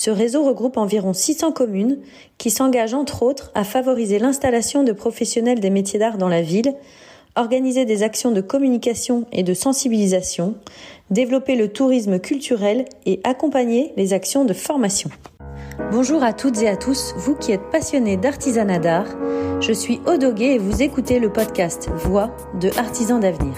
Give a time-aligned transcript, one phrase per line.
[0.00, 1.98] Ce réseau regroupe environ 600 communes
[2.38, 6.74] qui s'engagent entre autres à favoriser l'installation de professionnels des métiers d'art dans la ville,
[7.36, 10.54] organiser des actions de communication et de sensibilisation,
[11.10, 15.10] développer le tourisme culturel et accompagner les actions de formation.
[15.78, 19.06] Bonjour à toutes et à tous, vous qui êtes passionnés d'artisanat d'art.
[19.60, 23.54] Je suis Odoguet et vous écoutez le podcast Voix de Artisans d'avenir.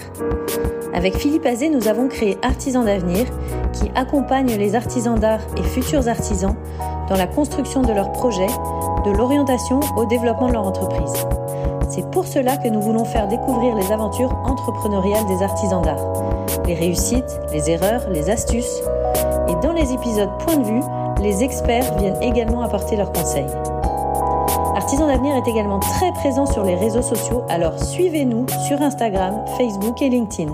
[0.93, 3.25] Avec Philippe Azé, nous avons créé Artisans d'avenir
[3.73, 6.55] qui accompagne les artisans d'art et futurs artisans
[7.09, 8.47] dans la construction de leurs projets,
[9.05, 11.13] de l'orientation au développement de leur entreprise.
[11.89, 16.75] C'est pour cela que nous voulons faire découvrir les aventures entrepreneuriales des artisans d'art, les
[16.75, 18.81] réussites, les erreurs, les astuces.
[19.47, 20.81] Et dans les épisodes Point de vue,
[21.23, 23.47] les experts viennent également apporter leurs conseils.
[24.75, 30.01] Artisans d'avenir est également très présent sur les réseaux sociaux, alors suivez-nous sur Instagram, Facebook
[30.01, 30.51] et LinkedIn.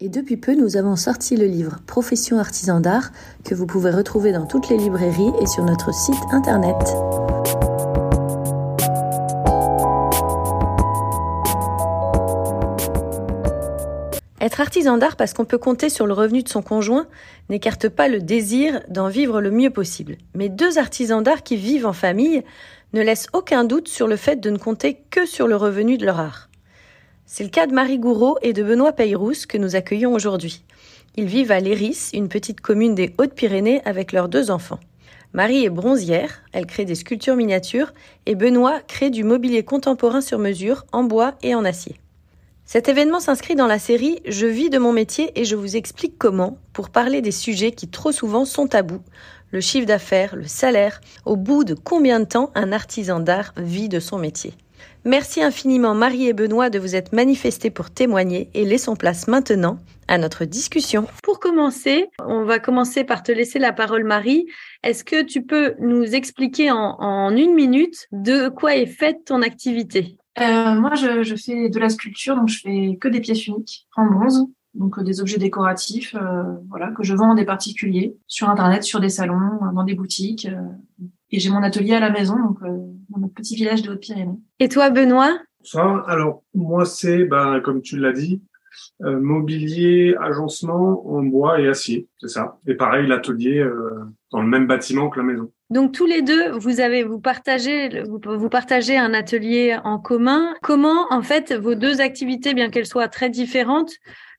[0.00, 3.10] Et depuis peu, nous avons sorti le livre Profession artisan d'art
[3.44, 6.76] que vous pouvez retrouver dans toutes les librairies et sur notre site internet.
[14.48, 17.06] Être artisan d'art parce qu'on peut compter sur le revenu de son conjoint
[17.50, 20.16] n'écarte pas le désir d'en vivre le mieux possible.
[20.34, 22.42] Mais deux artisans d'art qui vivent en famille
[22.94, 26.06] ne laissent aucun doute sur le fait de ne compter que sur le revenu de
[26.06, 26.48] leur art.
[27.26, 30.64] C'est le cas de Marie Gouraud et de Benoît Peyrousse que nous accueillons aujourd'hui.
[31.16, 34.80] Ils vivent à Léris, une petite commune des Hautes-Pyrénées, avec leurs deux enfants.
[35.34, 37.92] Marie est bronzière, elle crée des sculptures miniatures,
[38.24, 42.00] et Benoît crée du mobilier contemporain sur mesure, en bois et en acier.
[42.70, 46.18] Cet événement s'inscrit dans la série Je vis de mon métier et je vous explique
[46.18, 49.00] comment, pour parler des sujets qui trop souvent sont tabous,
[49.52, 53.88] le chiffre d'affaires, le salaire, au bout de combien de temps un artisan d'art vit
[53.88, 54.52] de son métier.
[55.06, 59.78] Merci infiniment Marie et Benoît de vous être manifestés pour témoigner et laissons place maintenant
[60.06, 61.06] à notre discussion.
[61.22, 64.44] Pour commencer, on va commencer par te laisser la parole Marie.
[64.82, 70.18] Est-ce que tu peux nous expliquer en, une minute de quoi est faite ton activité?
[70.40, 74.06] Euh, Moi, je, fais de la sculpture, donc je fais que des pièces uniques en
[74.06, 78.48] bronze donc euh, des objets décoratifs, euh, voilà, que je vends à des particuliers sur
[78.48, 80.46] internet, sur des salons, dans des boutiques.
[81.30, 82.60] et j'ai mon atelier à la maison, donc
[83.08, 84.38] dans notre petit village de Haute-Pyrénées.
[84.60, 85.38] Et toi, Benoît?
[85.64, 88.40] Ça, alors moi c'est, ben, comme tu l'as dit,
[89.02, 92.58] euh, mobilier, agencement en bois et acier, c'est ça.
[92.66, 95.50] Et pareil, l'atelier euh, dans le même bâtiment que la maison.
[95.70, 100.54] Donc tous les deux, vous avez vous partagez vous, vous partagez un atelier en commun.
[100.62, 103.92] Comment en fait vos deux activités, bien qu'elles soient très différentes,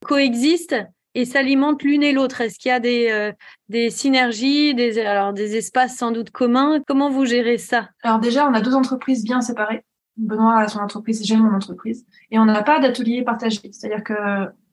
[0.03, 2.41] coexistent et s'alimentent l'une et l'autre?
[2.41, 3.31] Est-ce qu'il y a des, euh,
[3.67, 6.81] des synergies, des, alors des espaces sans doute communs?
[6.87, 7.89] Comment vous gérez ça?
[8.03, 9.83] Alors déjà, on a deux entreprises bien séparées.
[10.17, 12.05] Benoît a son entreprise, j'ai mon entreprise.
[12.29, 13.59] Et on n'a pas d'atelier partagé.
[13.71, 14.13] C'est-à-dire que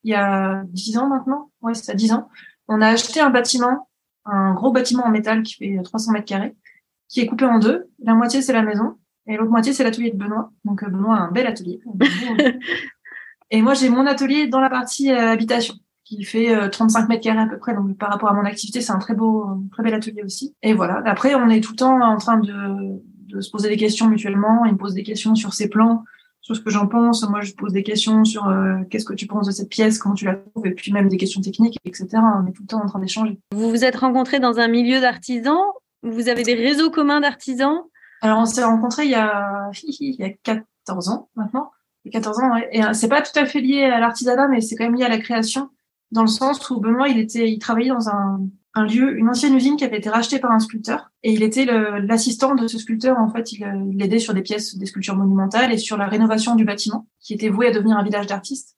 [0.04, 2.28] il y a dix ans maintenant, ouais, c'est ça, dix ans,
[2.68, 3.88] on a acheté un bâtiment,
[4.26, 6.54] un gros bâtiment en métal qui fait 300 mètres carrés,
[7.08, 7.88] qui est coupé en deux.
[8.02, 8.96] La moitié, c'est la maison.
[9.26, 10.52] Et l'autre moitié, c'est l'atelier de Benoît.
[10.64, 11.80] Donc, euh, Benoît a un bel atelier.
[13.50, 17.22] et moi, j'ai mon atelier dans la partie euh, habitation qui fait 35 euh, mètres
[17.22, 17.74] carrés à peu près.
[17.74, 20.54] Donc par rapport à mon activité, c'est un très beau, très bel atelier aussi.
[20.62, 21.02] Et voilà.
[21.04, 24.64] Après, on est tout le temps en train de, de se poser des questions mutuellement.
[24.66, 26.04] Il me pose des questions sur ses plans,
[26.46, 27.28] sur ce que j'en pense.
[27.28, 30.14] Moi, je pose des questions sur euh, qu'est-ce que tu penses de cette pièce, comment
[30.14, 32.06] tu la trouves, et puis même des questions techniques, etc.
[32.14, 33.40] On est tout le temps en train d'échanger.
[33.50, 35.58] Vous vous êtes rencontrés dans un milieu d'artisans?
[36.04, 37.80] Vous avez des réseaux communs d'artisans?
[38.22, 41.72] Alors, on s'est rencontrés il y a il y a 14 ans maintenant.
[42.04, 44.46] Il y a 14 ans, et euh, c'est pas tout à fait lié à l'artisanat,
[44.46, 45.70] mais c'est quand même lié à la création
[46.12, 48.40] dans le sens où Benoît, il était, il travaillait dans un,
[48.76, 51.64] un lieu, une ancienne usine qui avait été rachetée par un sculpteur, et il était
[51.64, 53.18] l'assistant de ce sculpteur.
[53.18, 53.64] En fait, il,
[53.96, 57.48] l'aidait sur des pièces, des sculptures monumentales et sur la rénovation du bâtiment, qui était
[57.48, 58.76] voué à devenir un village d'artistes.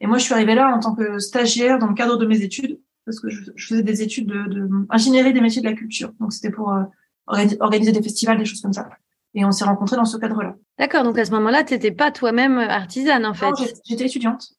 [0.00, 2.42] Et moi, je suis arrivée là en tant que stagiaire dans le cadre de mes
[2.42, 6.12] études, parce que je, faisais des études de, de, ingénierie des métiers de la culture.
[6.20, 6.84] Donc, c'était pour euh,
[7.26, 8.88] organiser des festivals, des choses comme ça.
[9.34, 10.54] Et on s'est rencontrés dans ce cadre-là.
[10.78, 11.02] D'accord.
[11.02, 13.50] Donc, à ce moment-là, tu n'étais pas toi-même artisane, en fait.
[13.50, 14.54] Non, j'étais étudiante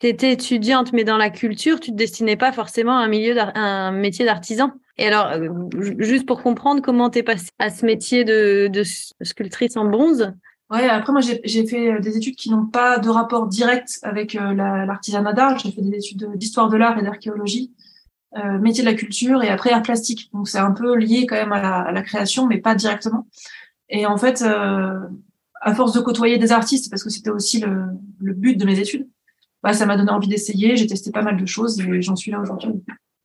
[0.00, 3.36] tu étais étudiante, mais dans la culture, tu te destinais pas forcément à un milieu,
[3.54, 4.72] un métier d'artisan.
[4.96, 5.48] Et alors, euh,
[5.98, 8.82] juste pour comprendre comment tu es passée à ce métier de, de
[9.22, 10.32] sculptrice en bronze.
[10.70, 14.34] Ouais, après moi j'ai fait euh, des études qui n'ont pas de rapport direct avec
[14.34, 15.58] euh, l'artisanat d'art.
[15.58, 17.72] J'ai fait des études d'histoire de l'art et d'archéologie,
[18.36, 20.30] euh, métier de la culture et après art plastique.
[20.34, 23.26] Donc c'est un peu lié quand même à la, à la création, mais pas directement.
[23.88, 24.98] Et en fait, euh,
[25.62, 27.84] à force de côtoyer des artistes, parce que c'était aussi le,
[28.20, 29.08] le, but de mes études,
[29.62, 30.76] bah, ça m'a donné envie d'essayer.
[30.76, 32.72] J'ai testé pas mal de choses et j'en suis là aujourd'hui.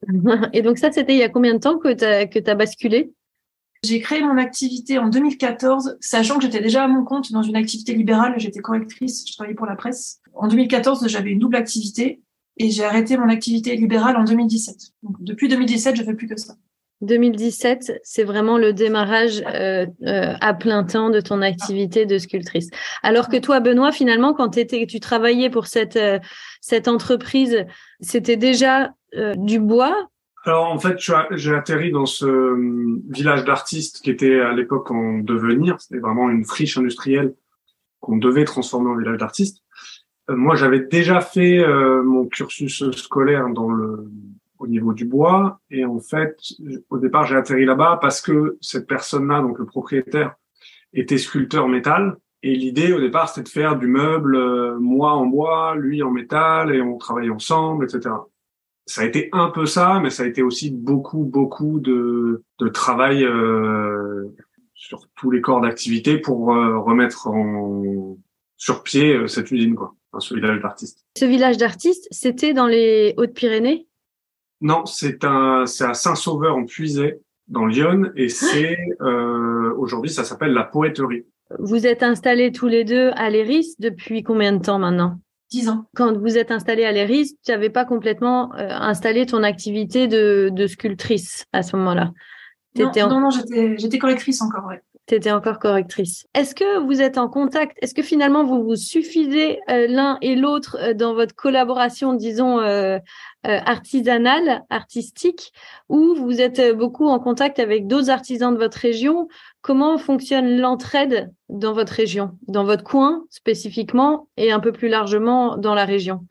[0.53, 2.55] Et donc ça, c'était il y a combien de temps que tu as, que as
[2.55, 3.13] basculé?
[3.83, 7.57] J'ai créé mon activité en 2014, sachant que j'étais déjà à mon compte dans une
[7.57, 8.35] activité libérale.
[8.37, 10.21] J'étais correctrice, je travaillais pour la presse.
[10.33, 12.21] En 2014, j'avais une double activité
[12.57, 14.75] et j'ai arrêté mon activité libérale en 2017.
[15.03, 16.55] Donc depuis 2017, je fais plus que ça.
[17.03, 22.69] 2017, c'est vraiment le démarrage euh, euh, à plein temps de ton activité de sculptrice.
[23.03, 26.19] Alors que toi, Benoît, finalement, quand étais, tu travaillais pour cette, euh,
[26.61, 27.65] cette entreprise,
[27.99, 30.09] c'était déjà euh, du bois?
[30.45, 30.97] Alors en fait,
[31.31, 35.79] j'ai atterri dans ce euh, village d'artistes qui était à l'époque en devenir.
[35.79, 37.33] C'était vraiment une friche industrielle
[37.99, 39.63] qu'on devait transformer en village d'artistes.
[40.29, 41.65] moi, j'avais déjà fait
[42.03, 44.09] mon cursus scolaire dans le
[44.59, 45.59] au niveau du bois.
[45.69, 46.37] Et en fait,
[46.89, 50.35] au départ, j'ai atterri là-bas parce que cette personne-là, donc le propriétaire,
[50.93, 52.17] était sculpteur métal.
[52.43, 56.11] Et l'idée au départ, c'était de faire du meuble, euh, moi en bois, lui en
[56.11, 58.13] métal, et on travaillait ensemble, etc.
[58.85, 62.67] Ça a été un peu ça, mais ça a été aussi beaucoup, beaucoup de, de
[62.67, 64.27] travail euh,
[64.73, 68.17] sur tous les corps d'activité pour euh, remettre en,
[68.57, 71.05] sur pied euh, cette usine, quoi, ce village d'artistes.
[71.17, 73.87] Ce village d'artistes, c'était dans les Hautes-Pyrénées?
[74.63, 80.23] Non, c'est un, c'est à Saint-Sauveur en Puisay, dans Lyon, et c'est euh, aujourd'hui ça
[80.23, 81.25] s'appelle la poéterie.
[81.59, 85.19] Vous êtes installés tous les deux à l'Éris depuis combien de temps maintenant?
[85.51, 85.85] Dix ans.
[85.95, 90.49] Quand vous êtes installé à l'Éris, tu n'avais pas complètement euh, installé ton activité de,
[90.51, 92.11] de sculptrice à ce moment-là?
[92.75, 94.81] Non, non, non, j'étais, j'étais correctrice encore, ouais.
[95.05, 96.25] Tu étais encore correctrice.
[96.33, 100.35] Est-ce que vous êtes en contact Est-ce que finalement vous vous suffisez euh, l'un et
[100.35, 102.61] l'autre euh, dans votre collaboration, disons,
[103.45, 105.51] euh, artisanale, artistique,
[105.89, 109.27] ou vous êtes beaucoup en contact avec d'autres artisans de votre région.
[109.61, 115.57] Comment fonctionne l'entraide dans votre région, dans votre coin spécifiquement, et un peu plus largement
[115.57, 116.25] dans la région?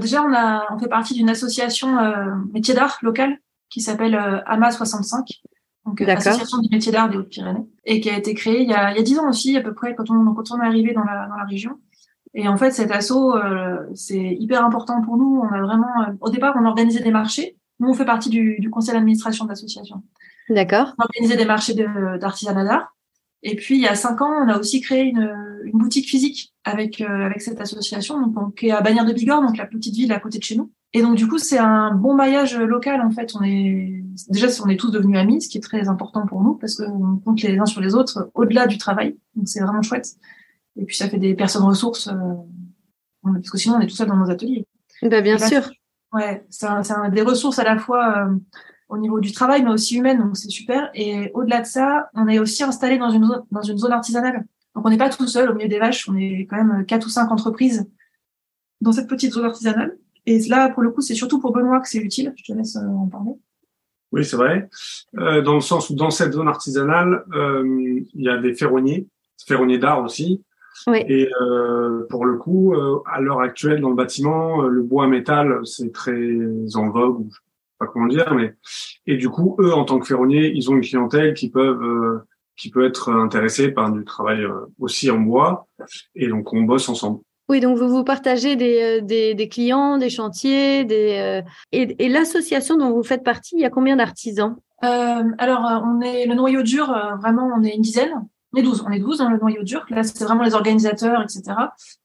[0.00, 1.88] Déjà, on, a, on fait partie d'une association
[2.52, 3.38] métier d'art locale
[3.70, 4.16] qui s'appelle
[4.46, 5.40] AMA 65
[5.88, 8.90] donc Association du métier d'art des Hautes-Pyrénées, et qui a été créée il y a,
[8.90, 10.92] il y a 10 ans aussi, à peu près, quand on, quand on est arrivé
[10.92, 11.78] dans la, dans la région.
[12.40, 15.42] Et en fait, cet assaut, euh, c'est hyper important pour nous.
[15.42, 17.56] On a vraiment, euh, au départ, on organisait des marchés.
[17.80, 20.04] Nous, on fait partie du, du conseil d'administration de l'association.
[20.48, 20.94] D'accord.
[20.98, 22.94] On organisait des marchés d'artisanat d'art.
[23.42, 26.54] Et puis, il y a cinq ans, on a aussi créé une, une boutique physique
[26.62, 29.96] avec, euh, avec cette association, donc, qui est à Bagnères de Bigorre, donc la petite
[29.96, 30.70] ville à côté de chez nous.
[30.92, 33.32] Et donc, du coup, c'est un bon maillage local, en fait.
[33.34, 36.54] On est, déjà, on est tous devenus amis, ce qui est très important pour nous,
[36.54, 39.16] parce qu'on compte les uns sur les autres au-delà du travail.
[39.34, 40.14] Donc, c'est vraiment chouette.
[40.78, 42.34] Et puis, ça fait des personnes ressources, euh,
[43.22, 44.66] parce que sinon, on est tout seul dans nos ateliers.
[45.02, 45.70] Ben, bien sûr.
[46.12, 46.66] Ouais, c'est
[47.12, 48.34] des ressources à la fois euh,
[48.88, 50.90] au niveau du travail, mais aussi humaine, donc c'est super.
[50.94, 54.46] Et au-delà de ça, on est aussi installé dans une, zone, dans une zone artisanale.
[54.74, 57.06] Donc, on n'est pas tout seul au milieu des vaches, on est quand même quatre
[57.06, 57.86] ou cinq entreprises
[58.80, 59.98] dans cette petite zone artisanale.
[60.26, 62.34] Et là, pour le coup, c'est surtout pour Benoît que c'est utile.
[62.36, 63.32] Je te laisse euh, en parler.
[64.12, 64.68] Oui, c'est vrai.
[65.18, 69.06] Euh, dans le sens où dans cette zone artisanale, euh, il y a des ferronniers,
[69.46, 70.42] ferronniers d'art aussi.
[70.86, 71.04] Oui.
[71.08, 75.60] Et euh, pour le coup, euh, à l'heure actuelle, dans le bâtiment, le bois métal,
[75.64, 76.18] c'est très
[76.74, 78.54] en vogue, je sais pas comment dire, mais
[79.06, 82.22] et du coup, eux, en tant que ferronniers, ils ont une clientèle qui peuvent
[82.56, 84.44] qui peut être intéressée par du travail
[84.80, 85.66] aussi en bois,
[86.14, 87.20] et donc on bosse ensemble.
[87.48, 92.04] Oui, donc vous vous partagez des, euh, des, des clients, des chantiers, des euh, et,
[92.04, 94.56] et l'association dont vous faites partie, il y a combien d'artisans?
[94.84, 96.86] Euh, Alors, euh, on est le noyau dur,
[97.20, 98.26] vraiment, on est une dizaine.
[98.52, 99.84] On est 12, on est 12 dans le noyau dur.
[99.90, 101.42] Là, c'est vraiment les organisateurs, etc.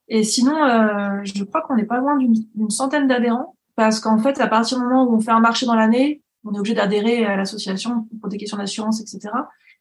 [0.07, 4.39] Et sinon, euh, je crois qu'on n'est pas loin d'une centaine d'adhérents, parce qu'en fait,
[4.41, 7.25] à partir du moment où on fait un marché dans l'année, on est obligé d'adhérer
[7.25, 9.33] à l'association pour des questions d'assurance, etc.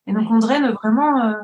[0.07, 1.35] Et donc, on draine vraiment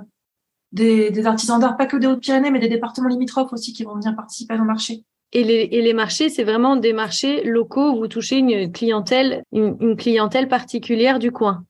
[0.73, 3.95] des, des artisans d'art, pas que des Hautes-Pyrénées, mais des départements limitrophes aussi qui vont
[3.95, 5.05] venir participer à nos marchés.
[5.33, 10.49] Et les, marchés, c'est vraiment des marchés locaux où vous touchez une clientèle, une clientèle
[10.49, 11.65] particulière du coin.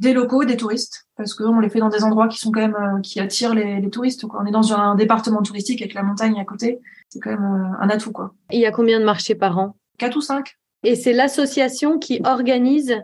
[0.00, 2.74] Des locaux, des touristes, parce qu'on les fait dans des endroits qui sont quand même
[2.74, 4.26] euh, qui attirent les, les touristes.
[4.26, 4.40] Quoi.
[4.42, 7.78] On est dans un département touristique avec la montagne à côté, c'est quand même euh,
[7.80, 8.10] un atout.
[8.10, 8.34] Quoi.
[8.50, 9.76] Il y a combien de marchés par an?
[9.98, 10.56] Quatre ou cinq.
[10.82, 13.00] Et c'est l'association qui organise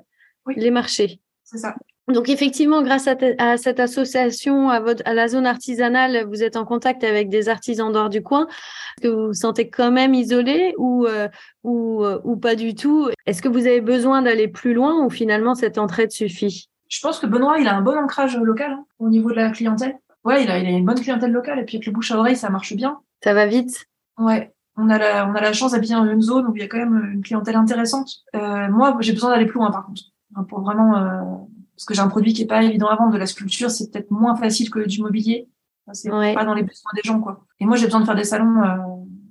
[0.46, 0.54] oui.
[0.56, 1.20] les marchés.
[1.44, 1.76] C'est ça.
[2.08, 6.56] Donc effectivement, grâce à, à, cette association, à, votre, à la zone artisanale, vous êtes
[6.56, 8.48] en contact avec des artisans d'or du coin.
[8.48, 11.28] Est-ce que vous vous sentez quand même isolé ou, euh,
[11.62, 13.10] ou, ou pas du tout?
[13.26, 16.68] Est-ce que vous avez besoin d'aller plus loin ou finalement cette entraide suffit?
[16.90, 19.50] Je pense que Benoît, il a un bon ancrage local hein, au niveau de la
[19.50, 19.98] clientèle.
[20.24, 22.18] Ouais, il a, il a une bonne clientèle locale et puis avec le bouche à
[22.18, 23.00] oreille, ça marche bien.
[23.24, 23.86] Ça va vite
[24.18, 24.52] Ouais.
[24.76, 26.68] On a, la, on a la chance d'habiter dans une zone où il y a
[26.68, 28.10] quand même une clientèle intéressante.
[28.34, 30.02] Euh, moi, j'ai besoin d'aller plus loin par contre,
[30.48, 31.48] pour vraiment
[31.80, 33.12] parce que j'ai un produit qui est pas évident à vendre.
[33.12, 35.48] De la sculpture, c'est peut-être moins facile que du mobilier.
[35.92, 37.46] C'est pas dans les besoins des gens, quoi.
[37.58, 38.62] Et moi, j'ai besoin de faire des salons.
[38.62, 38.76] Euh...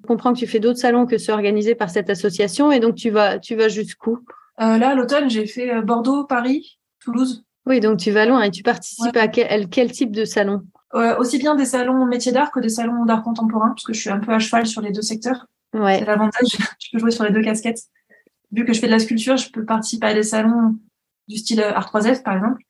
[0.02, 2.96] Je comprends que tu fais d'autres salons que ceux organisés par cette association, et donc
[2.96, 4.20] tu vas, tu vas jusqu'où?
[4.62, 7.46] Euh, Là, l'automne, j'ai fait euh, Bordeaux, Paris, Toulouse.
[7.66, 10.64] Oui, donc tu vas loin et tu participes à quel, quel, type de salon?
[10.96, 14.00] Euh, Aussi bien des salons métiers d'art que des salons d'art contemporain, parce que je
[14.00, 15.46] suis un peu à cheval sur les deux secteurs.
[15.74, 16.00] Ouais.
[16.00, 16.48] C'est l'avantage,
[16.80, 17.84] je peux jouer sur les deux casquettes.
[18.52, 20.76] Vu que je fais de la sculpture, je peux participer à des salons
[21.28, 22.64] du style Art 3F, par exemple.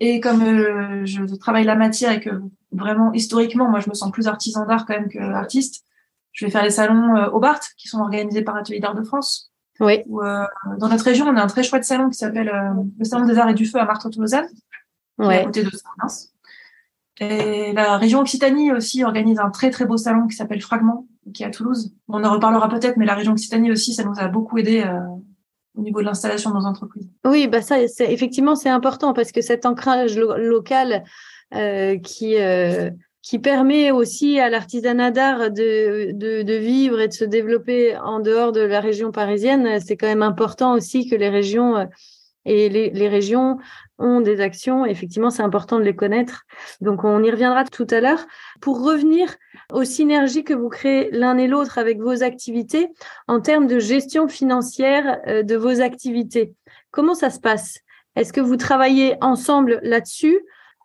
[0.00, 2.30] Et comme euh, je travaille la matière et que
[2.72, 5.84] vraiment historiquement, moi, je me sens plus artisan d'art quand même qu'artiste,
[6.32, 9.04] je vais faire les salons euh, au Bart qui sont organisés par Atelier d'Art de
[9.04, 9.52] France.
[9.80, 10.02] Oui.
[10.08, 10.44] euh,
[10.78, 13.38] dans notre région, on a un très chouette salon qui s'appelle euh, le Salon des
[13.38, 14.34] Arts et du Feu à Marteau-Toulouse,
[15.18, 15.38] ouais.
[15.40, 16.28] à côté de saint
[17.20, 21.42] Et la région Occitanie aussi organise un très très beau salon qui s'appelle Fragment, qui
[21.42, 21.92] est à Toulouse.
[22.08, 25.00] On en reparlera peut-être, mais la région Occitanie aussi, ça nous a beaucoup aidé euh,
[25.76, 27.08] au niveau de l'installation de nos entreprises.
[27.24, 31.02] Oui, bah ça, effectivement, c'est important parce que cet ancrage lo- local
[31.54, 32.90] euh, qui euh,
[33.24, 38.20] qui permet aussi à l'artisanat d'art de, de, de, vivre et de se développer en
[38.20, 41.86] dehors de la région parisienne, c'est quand même important aussi que les régions euh,
[42.44, 43.56] et les, les, régions
[43.98, 44.84] ont des actions.
[44.84, 46.42] Effectivement, c'est important de les connaître.
[46.82, 48.26] Donc, on y reviendra tout à l'heure.
[48.60, 49.34] Pour revenir
[49.72, 52.88] aux synergies que vous créez l'un et l'autre avec vos activités
[53.26, 56.52] en termes de gestion financière de vos activités,
[56.90, 57.78] comment ça se passe?
[58.16, 60.38] Est-ce que vous travaillez ensemble là-dessus?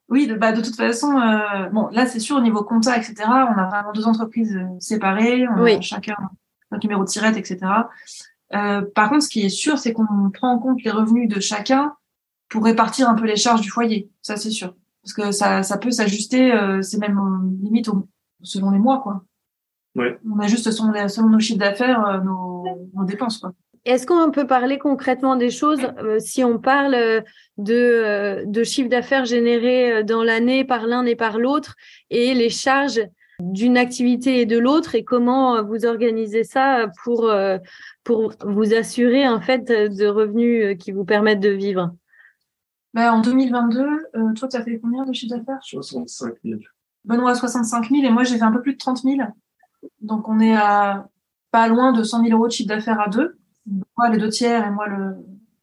[0.10, 3.16] Oui, de, bah, de toute façon, euh, bon, là, c'est sûr, au niveau compta, etc.,
[3.28, 5.76] on a vraiment deux entreprises euh, séparées, on oui.
[5.76, 6.16] a chacun
[6.72, 7.60] notre numéro de tirette, etc.
[8.54, 11.40] Euh, par contre, ce qui est sûr, c'est qu'on prend en compte les revenus de
[11.40, 11.94] chacun
[12.50, 14.10] pour répartir un peu les charges du foyer.
[14.22, 14.76] Ça, c'est sûr.
[15.04, 17.20] Parce que ça, ça peut s'ajuster, euh, c'est même
[17.62, 18.08] limite au,
[18.42, 19.24] selon les mois, quoi.
[19.96, 20.20] Ouais.
[20.30, 23.54] On a juste selon, selon nos chiffres d'affaires, euh, nos, nos dépenses, quoi.
[23.86, 27.24] Est-ce qu'on peut parler concrètement des choses euh, si on parle
[27.58, 31.76] de, euh, de chiffre d'affaires généré dans l'année par l'un et par l'autre
[32.10, 33.02] et les charges
[33.40, 37.58] d'une activité et de l'autre et comment vous organisez ça pour, euh,
[38.04, 41.94] pour vous assurer en fait de revenus qui vous permettent de vivre?
[42.94, 43.82] Ben, En 2022,
[44.16, 45.60] euh, toi, tu as fait combien de chiffre d'affaires?
[45.62, 46.60] 65 000.
[47.06, 49.18] Benoît, 65 000 et moi, j'ai fait un peu plus de 30 000.
[50.02, 51.08] Donc, on est à
[51.52, 53.39] pas loin de 100 000 euros de chiffre d'affaires à deux
[53.98, 55.16] moi les deux tiers et moi le,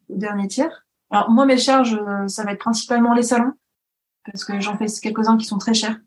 [0.08, 0.86] le, dernier tiers.
[1.10, 3.52] Alors moi mes charges, ça va être principalement les salons
[4.24, 5.98] parce que j'en fais quelques-uns qui sont très chers.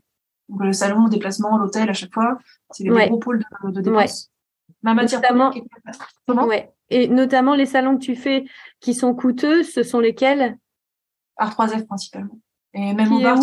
[0.49, 2.37] Donc le salon, le déplacement, l'hôtel à chaque fois,
[2.71, 3.07] c'est des ouais.
[3.07, 4.29] gros pôles de, de dépenses.
[4.29, 4.75] Ouais.
[4.81, 6.45] Ma matière notamment, première, comment?
[6.45, 6.73] Ouais.
[6.89, 8.45] Et notamment les salons que tu fais
[8.79, 10.57] qui sont coûteux, ce sont lesquels?
[11.37, 12.39] Art 3F principalement.
[12.73, 13.37] Et même au bar,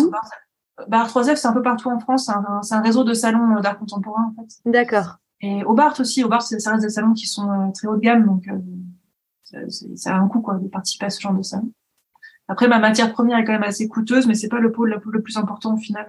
[0.87, 3.59] bah, Art 3F c'est un peu partout en France, c'est un, un, réseau de salons
[3.61, 4.59] d'art contemporain en fait.
[4.65, 5.17] D'accord.
[5.41, 7.95] Et au Bart aussi, au Bart, ça reste des salons qui sont euh, très haut
[7.95, 11.43] de gamme, donc euh, ça a un coût quoi de participer à ce genre de
[11.43, 11.71] salon.
[12.47, 15.21] Après, ma matière première est quand même assez coûteuse, mais c'est pas le pôle le
[15.21, 16.07] plus important au final.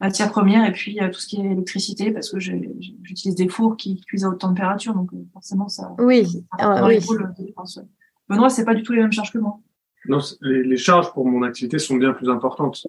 [0.00, 4.00] Matière première et puis tout ce qui est électricité, parce que j'utilise des fours qui
[4.00, 5.94] cuisent à haute température, donc euh, forcément ça.
[5.98, 6.44] Oui.
[6.58, 6.98] Ah, oui.
[7.08, 7.82] Ouais.
[8.28, 9.60] Benoît, c'est pas du tout les mêmes charges que moi.
[10.06, 12.84] Non, les, les charges pour mon activité sont bien plus importantes,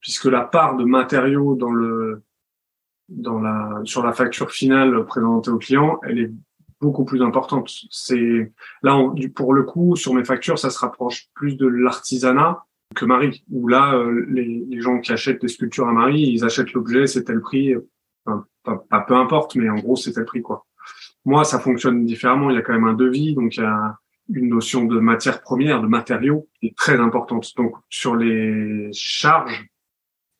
[0.00, 2.22] puisque la part de matériaux dans le
[3.08, 6.32] dans la sur la facture finale présentée au client, elle est
[6.80, 7.70] beaucoup plus importante.
[7.90, 8.98] C'est là
[9.34, 13.44] pour le coup sur mes factures, ça se rapproche plus de l'artisanat que Marie.
[13.50, 17.06] Où là, euh, les, les, gens qui achètent des sculptures à Marie, ils achètent l'objet,
[17.06, 17.74] c'est tel prix.
[18.26, 20.66] Enfin, pas, pas, peu importe, mais en gros c'est tel prix quoi.
[21.24, 22.50] Moi, ça fonctionne différemment.
[22.50, 25.40] Il y a quand même un devis, donc il y a une notion de matière
[25.40, 27.50] première, de matériaux, qui est très importante.
[27.56, 29.66] Donc sur les charges,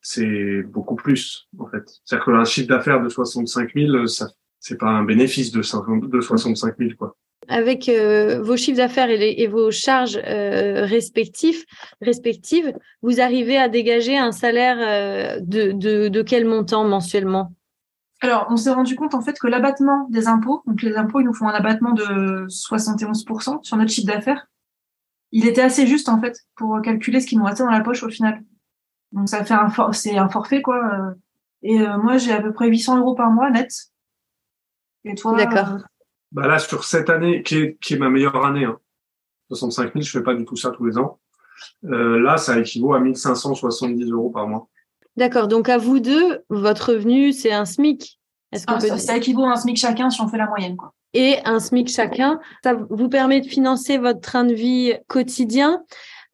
[0.04, 1.82] c'est beaucoup plus en fait.
[2.04, 4.28] C'est-à-dire qu'un chiffre d'affaires de 65 000, ça
[4.61, 7.16] c'est pas un bénéfice de, 50, de 65 000 quoi.
[7.49, 11.64] Avec euh, vos chiffres d'affaires et, les, et, vos charges euh, respectifs,
[12.00, 17.52] respectives, vous arrivez à dégager un salaire euh, de, de, de quel montant mensuellement?
[18.23, 21.26] Alors, on s'est rendu compte en fait que l'abattement des impôts, donc les impôts, ils
[21.26, 24.46] nous font un abattement de 71% sur notre chiffre d'affaires.
[25.32, 28.02] Il était assez juste en fait pour calculer ce qui nous restait dans la poche
[28.02, 28.42] au final.
[29.14, 31.14] Donc ça fait un for c'est un forfait quoi.
[31.62, 33.71] Et euh, moi j'ai à peu près 800 euros par mois net.
[35.04, 35.75] Et toi D'accord.
[35.75, 35.78] Euh...
[36.33, 38.78] Bah là sur cette année qui est, qui est ma meilleure année, hein,
[39.49, 41.21] 65 000, je fais pas du tout ça tous les ans.
[41.85, 44.68] Euh, là ça équivaut à 1570 euros par mois.
[45.16, 45.47] D'accord.
[45.47, 48.18] Donc à vous deux, votre revenu c'est un SMIC.
[48.50, 50.92] Est-ce ah, ça, ça équivaut à un SMIC chacun si on fait la moyenne quoi.
[51.12, 55.85] Et un SMIC chacun, ça vous permet de financer votre train de vie quotidien.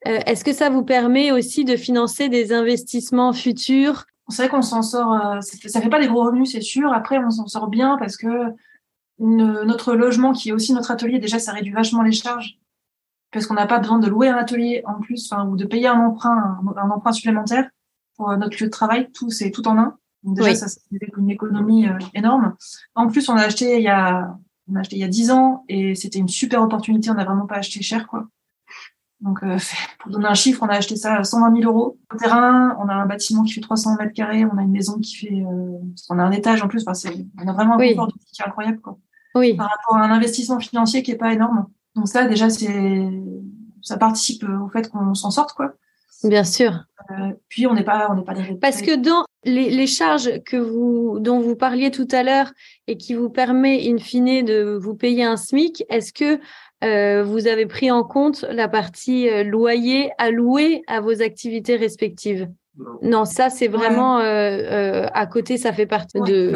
[0.06, 4.06] Euh, Est-ce que ça vous permet aussi de financer des investissements futurs?
[4.28, 6.92] C'est vrai qu'on s'en sort, euh, ça fait pas des gros revenus, c'est sûr.
[6.92, 8.54] Après, on s'en sort bien parce que
[9.18, 12.58] une, notre logement, qui est aussi notre atelier, déjà, ça réduit vachement les charges.
[13.32, 16.00] parce qu'on n'a pas besoin de louer un atelier en plus, ou de payer un
[16.00, 17.68] emprunt, un, emprunt supplémentaire
[18.16, 19.10] pour notre lieu de travail.
[19.12, 19.96] Tout, c'est tout en un.
[20.22, 20.80] Donc déjà, ça, c'est
[21.16, 22.54] une économie euh, énorme.
[22.94, 24.36] En plus, on a acheté il y a,
[24.70, 27.10] on a acheté il y a 10 ans et c'était une super opportunité.
[27.10, 28.26] On n'a vraiment pas acheté cher, quoi.
[29.20, 29.58] Donc, euh,
[29.98, 31.98] pour donner un chiffre, on a acheté ça à 120 000 euros.
[32.12, 34.98] Au terrain, on a un bâtiment qui fait 300 mètres carrés, on a une maison
[34.98, 36.82] qui fait, euh, on a un étage en plus.
[36.82, 38.98] Enfin, c'est, on a vraiment un confort de vie qui est incroyable, quoi.
[39.34, 39.54] Oui.
[39.54, 41.66] Par rapport à un investissement financier qui est pas énorme.
[41.94, 43.08] Donc ça, déjà, c'est,
[43.82, 45.74] ça participe au fait qu'on s'en sorte, quoi.
[46.24, 46.84] Bien sûr.
[47.10, 48.54] Euh, puis on n'est pas, on n'est pas des.
[48.54, 52.52] Parce que dans les, les, charges que vous, dont vous parliez tout à l'heure
[52.86, 56.38] et qui vous permet in fine de vous payer un SMIC, est-ce que
[56.84, 62.48] euh, vous avez pris en compte la partie euh, loyer alloué à vos activités respectives.
[63.02, 63.24] Non.
[63.24, 66.52] ça c'est vraiment euh, euh, à côté, ça fait partie de,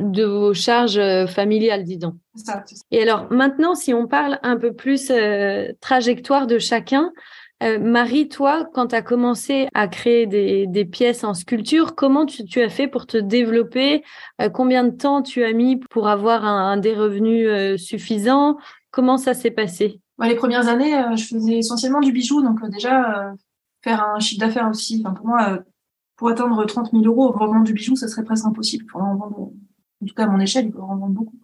[0.00, 2.14] de vos charges euh, familiales, disons.
[2.34, 5.12] Ça, Et alors maintenant, si on parle un peu plus
[5.80, 7.12] trajectoire de chacun,
[7.80, 12.44] Marie, toi, quand tu as commencé à créer des, des, pièces en sculpture, comment tu,
[12.44, 14.04] tu, as fait pour te développer?
[14.54, 18.58] Combien de temps tu as mis pour avoir un, des revenus suffisants?
[18.90, 20.00] Comment ça s'est passé?
[20.22, 23.34] Les premières années, je faisais essentiellement du bijou, donc déjà
[23.82, 25.02] faire un chiffre d'affaires aussi.
[25.04, 25.58] Enfin, pour moi, euh,
[26.16, 28.86] pour atteindre 30 000 euros au vendant du bijou, ça serait presque impossible.
[28.86, 29.52] Pour en, vendre,
[30.02, 31.38] en tout cas, à mon échelle, il faut en vendre beaucoup.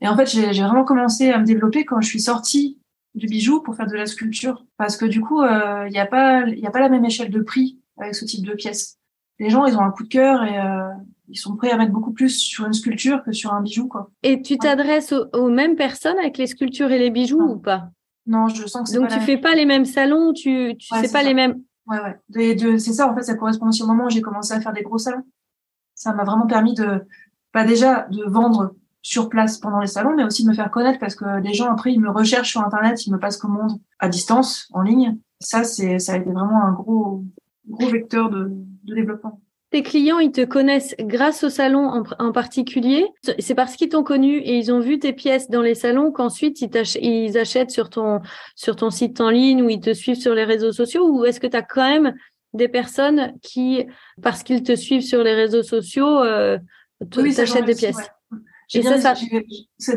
[0.00, 2.78] Et en fait, j'ai vraiment commencé à me développer quand je suis sortie
[3.14, 4.64] du bijou pour faire de la sculpture.
[4.76, 7.42] Parce que du coup, euh, il n'y a, pas, a pas la même échelle de
[7.42, 8.99] prix avec ce type de pièces.
[9.40, 10.90] Les gens, ils ont un coup de cœur et euh,
[11.28, 13.88] ils sont prêts à mettre beaucoup plus sur une sculpture que sur un bijou.
[13.88, 14.10] Quoi.
[14.22, 17.88] Et tu t'adresses aux, mêmes personnes avec les sculptures et les bijoux ou pas?
[18.26, 21.22] Non, je sens que Donc, tu fais pas les mêmes salons, tu, tu sais pas
[21.22, 21.62] les mêmes.
[21.86, 21.98] Ouais,
[22.34, 22.78] ouais.
[22.78, 24.82] c'est ça, en fait, ça correspond aussi au moment où j'ai commencé à faire des
[24.82, 25.24] gros salons.
[25.94, 26.84] Ça m'a vraiment permis de,
[27.52, 30.70] pas bah, déjà, de vendre sur place pendant les salons, mais aussi de me faire
[30.70, 33.80] connaître parce que les gens, après, ils me recherchent sur Internet, ils me passent commande
[33.98, 35.18] à distance, en ligne.
[35.40, 37.24] Ça, c'est, ça a été vraiment un gros,
[37.66, 38.52] gros vecteur de,
[38.84, 39.40] de développement.
[39.70, 43.06] Tes clients, ils te connaissent grâce au salon en, particulier.
[43.38, 46.60] C'est parce qu'ils t'ont connu et ils ont vu tes pièces dans les salons qu'ensuite
[46.60, 48.20] ils, ils, achètent sur ton,
[48.56, 51.38] sur ton site en ligne ou ils te suivent sur les réseaux sociaux ou est-ce
[51.38, 52.14] que tu as quand même
[52.52, 53.86] des personnes qui,
[54.22, 56.58] parce qu'ils te suivent sur les réseaux sociaux, euh,
[57.08, 58.10] t'achètent des pièces?
[58.68, 59.14] ça, ça...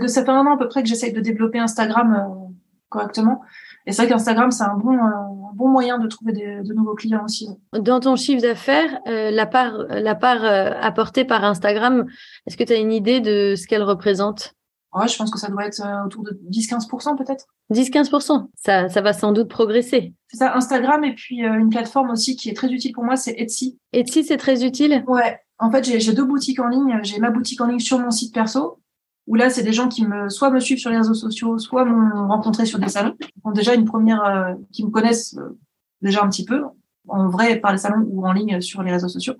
[0.07, 2.53] ça fait un an à peu près que j'essaye de développer Instagram euh,
[2.89, 3.41] correctement.
[3.85, 7.23] Et c'est vrai qu'Instagram, c'est un bon, un bon moyen de trouver de nouveaux clients
[7.25, 7.47] aussi.
[7.73, 12.05] Dans ton chiffre d'affaires, euh, la part, la part euh, apportée par Instagram,
[12.45, 14.53] est-ce que tu as une idée de ce qu'elle représente?
[14.93, 17.45] Ouais, je pense que ça doit être euh, autour de 10-15% peut-être.
[17.71, 20.13] 10-15%, ça, ça va sans doute progresser.
[20.27, 23.33] C'est ça, Instagram et puis une plateforme aussi qui est très utile pour moi, c'est
[23.37, 23.79] Etsy.
[23.93, 25.03] Etsy, c'est très utile?
[25.07, 26.99] Ouais, en fait, j'ai deux boutiques en ligne.
[27.03, 28.79] J'ai ma boutique en ligne sur mon site perso
[29.27, 31.85] où là, c'est des gens qui me, soit me suivent sur les réseaux sociaux, soit
[31.85, 35.57] m'ont rencontré sur des salons, ont déjà une première, euh, qui me connaissent euh,
[36.01, 36.63] déjà un petit peu,
[37.07, 39.35] en vrai par les salons ou en ligne sur les réseaux sociaux.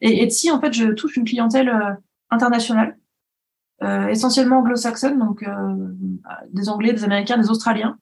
[0.00, 1.92] Et Etsy, en fait, je touche une clientèle euh,
[2.30, 2.96] internationale,
[4.10, 5.48] essentiellement anglo-saxonne, donc
[6.50, 7.96] des Anglais, des Américains, des Australiens.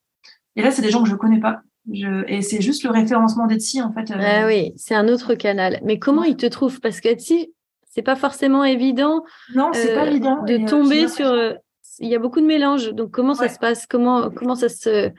[0.57, 1.61] Et là, c'est des gens que je connais pas.
[1.92, 2.25] Je...
[2.29, 4.11] Et c'est juste le référencement d'Etsy, en fait.
[4.18, 5.79] Ah oui, c'est un autre canal.
[5.85, 6.81] Mais comment ils te trouvent?
[6.81, 7.53] Parce qu'Etsy,
[7.97, 9.25] c'est pas forcément évident.
[9.55, 10.43] Non, c'est pas euh, évident.
[10.43, 11.27] De euh, tomber sur.
[11.27, 11.55] Euh,
[11.99, 12.93] il y a beaucoup de mélanges.
[12.93, 13.87] Donc comment ça se passe?
[13.87, 15.11] Comment comment ça se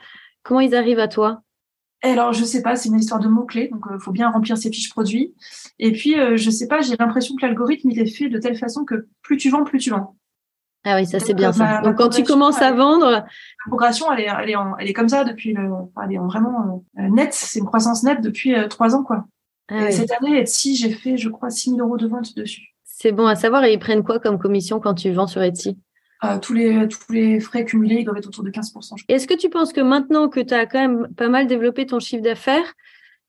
[0.44, 1.42] comment ils arrivent à toi?
[2.04, 4.72] Alors, je sais pas, c'est une histoire de mots-clés, donc il faut bien remplir ses
[4.72, 5.34] fiches produits.
[5.80, 8.86] Et puis, je sais pas, j'ai l'impression que l'algorithme, il est fait de telle façon
[8.86, 10.16] que plus tu vends, plus tu vends.
[10.84, 11.82] Ah oui, ça c'est bien ça.
[11.82, 13.26] donc quand tu commences à vendre, la
[13.66, 15.68] progression, elle est, elle est, elle est comme ça depuis le,
[16.04, 17.34] elle est vraiment nette.
[17.34, 19.26] C'est une croissance nette depuis trois ans, quoi.
[19.69, 22.73] Ah cette année, Etsy, j'ai fait, je crois, 6 000 euros de vente dessus.
[22.84, 23.63] C'est bon à savoir.
[23.65, 25.77] Et ils prennent quoi comme commission quand tu vends sur Etsy?
[26.23, 29.03] Euh, tous, les, tous les frais cumulés, ils doivent être autour de 15%.
[29.08, 31.99] Est-ce que tu penses que maintenant que tu as quand même pas mal développé ton
[31.99, 32.73] chiffre d'affaires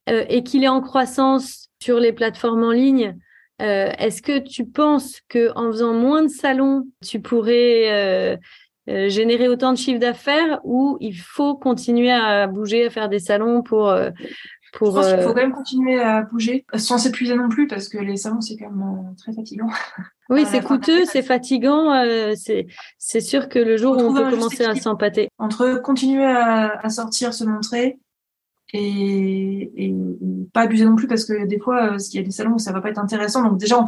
[0.09, 3.19] euh, et qu'il est en croissance sur les plateformes en ligne,
[3.61, 8.39] euh, est-ce que tu penses que en faisant moins de salons, tu pourrais
[8.87, 13.61] générer autant de chiffre d'affaires ou il faut continuer à bouger, à faire des salons
[13.61, 13.95] pour
[14.73, 17.67] pour, je pense qu'il faut euh, quand même continuer à bouger sans s'épuiser non plus
[17.67, 19.69] parce que les salons c'est quand même euh, très fatigant.
[20.31, 21.91] Oui, c'est coûteux, c'est fatigant.
[21.95, 22.67] Euh, c'est
[22.99, 25.31] c'est sûr que le jour où on peut commencer à s'empâter.
[25.39, 27.99] Entre continuer à, à, sortir, se montrer
[28.75, 29.95] et, et
[30.53, 32.73] pas abuser non plus parce que des fois il y a des salons où ça
[32.73, 33.43] va pas être intéressant.
[33.43, 33.85] Donc déjà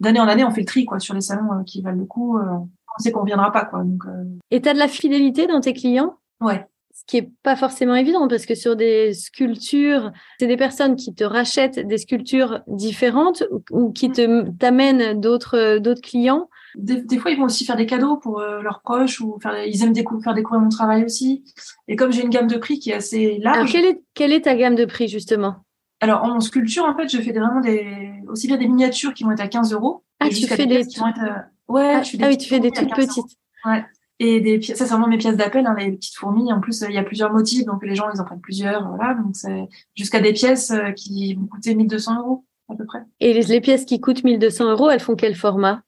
[0.00, 2.38] d'année en année on fait le tri quoi sur les salons qui valent le coup.
[2.38, 3.84] on sait qu'on viendra pas quoi.
[3.84, 4.04] Donc.
[4.50, 6.16] Et t'as de la fidélité dans tes clients?
[6.40, 6.66] Ouais
[6.98, 11.14] ce qui est pas forcément évident parce que sur des sculptures, c'est des personnes qui
[11.14, 16.48] te rachètent des sculptures différentes ou, qui te t'amènent d'autres d'autres clients.
[16.74, 19.82] Des, fois, ils vont aussi faire des cadeaux pour euh, leurs proches ou faire, ils
[19.82, 21.44] aiment faire découvrir mon travail aussi.
[21.86, 23.56] Et comme j'ai une gamme de prix qui est assez large.
[23.56, 25.56] Alors, quelle est, quelle est ta gamme de prix justement?
[26.00, 29.32] Alors, en sculpture, en fait, je fais vraiment des, aussi bien des miniatures qui vont
[29.32, 30.04] être à 15 euros.
[30.20, 31.20] Ah, tu fais des, qui vont être,
[31.68, 33.36] ouais, ah, je fais des ah oui, tu fais des toutes petites.
[33.64, 33.84] Ouais.
[34.20, 36.52] Et des pièces, ça c'est vraiment mes pièces d'appel, hein, les petites fourmis.
[36.52, 39.14] En plus, il y a plusieurs motifs, donc les gens ils en prennent plusieurs, voilà.
[39.14, 43.00] Donc c'est jusqu'à des pièces euh, qui vont coûter 1200 euros à peu près.
[43.20, 45.82] Et les, les pièces qui coûtent 1200 euros, elles font quel format?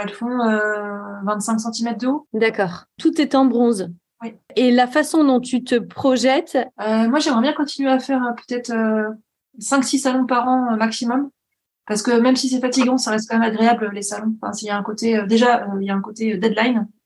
[0.00, 2.26] Elles font euh, 25 cm de haut.
[2.32, 2.84] D'accord.
[2.98, 3.90] Tout est en bronze.
[4.22, 4.34] Oui.
[4.56, 6.58] Et la façon dont tu te projettes?
[6.80, 8.72] Euh, Moi, j'aimerais bien continuer à faire euh, peut-être
[9.60, 11.30] 5-6 salons par an maximum.
[11.86, 14.34] Parce que même si c'est fatigant, ça reste quand même agréable les salons.
[14.42, 16.97] Enfin, s'il y a un côté, déjà, il y a un côté deadline euh,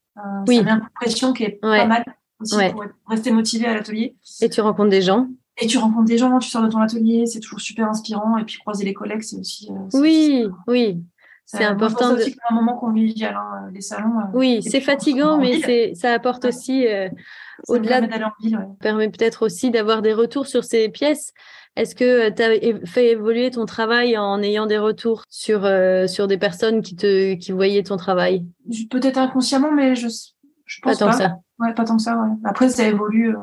[0.47, 0.59] oui.
[0.59, 2.05] Ça met de pression qui est pas mal
[2.41, 4.17] aussi pour rester motivé à l'atelier.
[4.41, 7.27] Et tu rencontres des gens et tu rencontres des gens, tu sors de ton atelier,
[7.27, 8.39] c'est toujours super inspirant.
[8.39, 9.71] Et puis croiser les collègues, c'est aussi.
[9.71, 11.03] Euh, oui, oui.
[11.45, 12.17] C'est important.
[12.17, 14.19] C'est un moment convivial, hein, les salons.
[14.21, 16.87] Euh, oui, c'est fatigant, mais c'est ça apporte aussi,
[17.69, 18.79] au-delà, de...
[18.81, 21.35] permet peut-être aussi d'avoir des retours sur ces pièces.
[21.77, 26.27] Est-ce que tu as fait évoluer ton travail en ayant des retours sur, euh, sur
[26.27, 28.47] des personnes qui, te, qui voyaient ton travail?
[28.91, 30.09] Peut-être inconsciemment, mais je,
[30.67, 31.07] je pense pas.
[31.07, 31.37] Tant que ça.
[31.59, 32.17] Ouais, pas tant que ça.
[32.17, 32.29] Ouais.
[32.45, 33.35] Après, ça évolue.
[33.35, 33.41] Euh,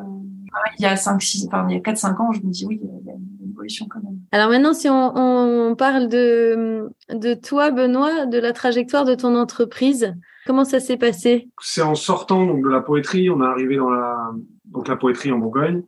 [0.78, 2.66] il y a 5, 6, enfin, il y a 4, 5 ans, je me dis
[2.66, 4.18] oui, il y a une évolution quand même.
[4.32, 9.36] Alors maintenant, si on, on parle de, de toi, Benoît, de la trajectoire de ton
[9.36, 10.16] entreprise,
[10.46, 11.50] comment ça s'est passé?
[11.62, 14.32] C'est en sortant donc, de la poétrie, on est arrivé dans la,
[14.66, 15.84] donc, la poétrie en Bourgogne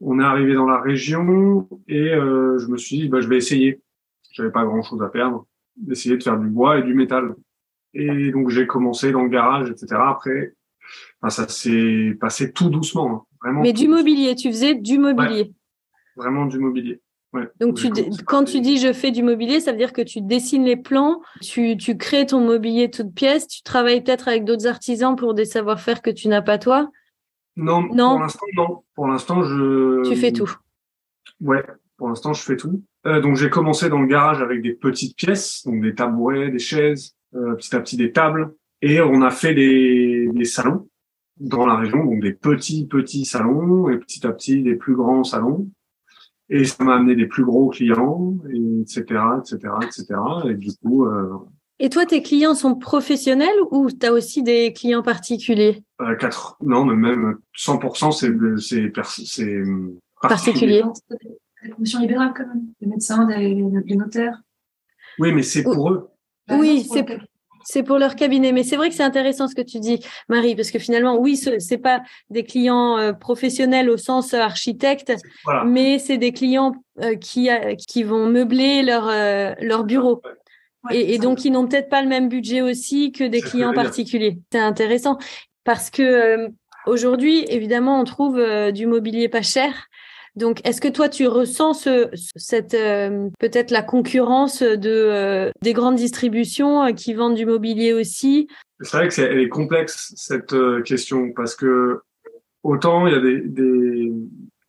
[0.00, 3.36] on est arrivé dans la région et euh, je me suis dit, bah, je vais
[3.36, 3.80] essayer.
[4.32, 7.34] J'avais pas grand chose à perdre, d'essayer de faire du bois et du métal.
[7.92, 9.96] Et donc j'ai commencé dans le garage, etc.
[9.98, 10.54] Après,
[11.28, 13.22] ça s'est passé tout doucement, hein.
[13.42, 13.62] vraiment.
[13.62, 15.52] Mais du mobilier, tu faisais du mobilier.
[16.16, 17.00] vraiment du mobilier.
[17.32, 17.48] Ouais.
[17.60, 17.90] Donc tu,
[18.26, 21.20] quand tu dis je fais du mobilier, ça veut dire que tu dessines les plans,
[21.40, 25.44] tu, tu crées ton mobilier toute pièce, tu travailles peut-être avec d'autres artisans pour des
[25.44, 26.90] savoir-faire que tu n'as pas toi?
[27.60, 28.82] Non, pour l'instant, non.
[28.94, 30.08] Pour l'instant, je.
[30.08, 30.50] Tu fais tout.
[31.40, 31.64] Ouais,
[31.96, 32.82] pour l'instant, je fais tout.
[33.06, 36.58] Euh, donc, j'ai commencé dans le garage avec des petites pièces, donc des tabourets, des
[36.58, 40.88] chaises, euh, petit à petit des tables, et on a fait des, des salons
[41.38, 45.24] dans la région, donc des petits petits salons, et petit à petit des plus grands
[45.24, 45.68] salons.
[46.48, 49.02] Et ça m'a amené des plus gros clients, et etc.,
[49.38, 50.06] etc., etc.
[50.48, 51.28] Et du coup, euh,
[51.82, 55.82] et toi, tes clients sont professionnels ou tu as aussi des clients particuliers?
[56.02, 58.30] Euh, quatre, Non, mais même 100%, c'est
[59.32, 60.82] c'est euh, particulier.
[61.62, 64.42] Des professions libérales quand même, des médecins, des, notaires.
[65.18, 66.10] Oui, mais c'est pour eux.
[66.50, 67.06] Oui, c'est
[67.62, 68.52] c'est pour leur cabinet.
[68.52, 71.36] Mais c'est vrai que c'est intéressant ce que tu dis, Marie, parce que finalement, oui,
[71.36, 75.12] ce c'est pas des clients euh, professionnels au sens architecte,
[75.66, 76.72] mais c'est des clients
[77.20, 77.48] qui,
[77.88, 79.10] qui vont meubler leur,
[79.60, 80.20] leur bureau
[80.90, 84.38] et, donc, ils n'ont peut-être pas le même budget aussi que des clients particuliers.
[84.52, 85.18] C'est intéressant
[85.64, 86.48] parce que euh,
[86.86, 89.88] aujourd'hui, évidemment, on trouve euh, du mobilier pas cher.
[90.36, 95.96] Donc, est-ce que toi, tu ressens ce, cette euh, peut-être la concurrence de des grandes
[95.96, 98.48] distributions qui vendent du mobilier aussi?
[98.80, 102.00] C'est vrai que c'est elle est complexe cette question parce que
[102.62, 104.12] autant il y a des, des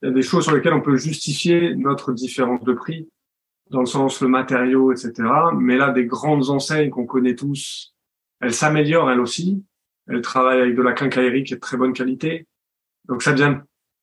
[0.02, 3.08] il y a des choses sur lesquelles on peut justifier notre différence de prix
[3.71, 5.13] dans le sens le matériau, etc.
[5.55, 7.95] Mais là, des grandes enseignes qu'on connaît tous,
[8.41, 9.63] elles s'améliorent elles aussi.
[10.07, 12.47] Elles travaillent avec de la quincaillerie qui est de très bonne qualité.
[13.07, 13.60] Donc ça devient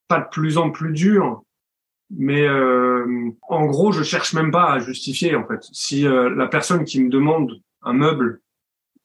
[0.09, 1.42] pas de plus en plus dur.
[2.11, 5.61] Mais euh, en gros, je cherche même pas à justifier en fait.
[5.72, 8.40] Si euh, la personne qui me demande un meuble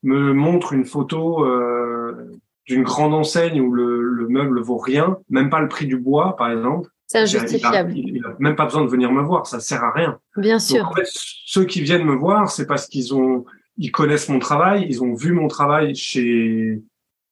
[0.01, 2.31] me montre une photo euh,
[2.65, 6.37] d'une grande enseigne où le, le meuble vaut rien, même pas le prix du bois
[6.37, 7.93] par exemple, c'est injustifiable.
[7.95, 10.19] Il n'a même pas besoin de venir me voir, ça sert à rien.
[10.37, 10.87] Bien sûr.
[10.87, 13.45] en fait, ceux qui viennent me voir, c'est parce qu'ils ont,
[13.77, 16.81] ils connaissent mon travail, ils ont vu mon travail chez,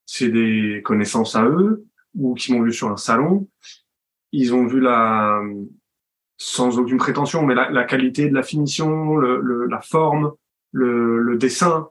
[0.08, 3.48] chez des connaissances à eux, ou qui m'ont vu sur un salon.
[4.32, 5.42] Ils ont vu la,
[6.38, 10.32] sans aucune prétention, mais la, qualité de la finition, le, la forme,
[10.72, 11.90] le, le dessin.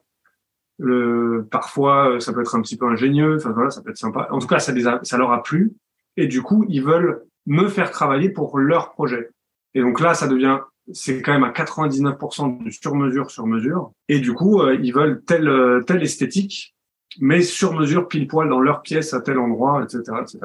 [0.79, 3.37] Le, parfois, ça peut être un petit peu ingénieux.
[3.37, 4.29] Enfin voilà, ça peut être sympa.
[4.31, 5.73] En tout cas, ça, les ça leur a plu.
[6.17, 9.31] Et du coup, ils veulent me faire travailler pour leur projet.
[9.75, 10.59] Et donc là, ça devient,
[10.93, 13.93] c'est quand même à 99% du sur-mesure, sur-mesure.
[14.09, 16.75] Et du coup, euh, ils veulent telle, euh, telle esthétique,
[17.21, 20.39] mais sur-mesure, pile-poil dans leur pièce, à tel endroit, etc., etc.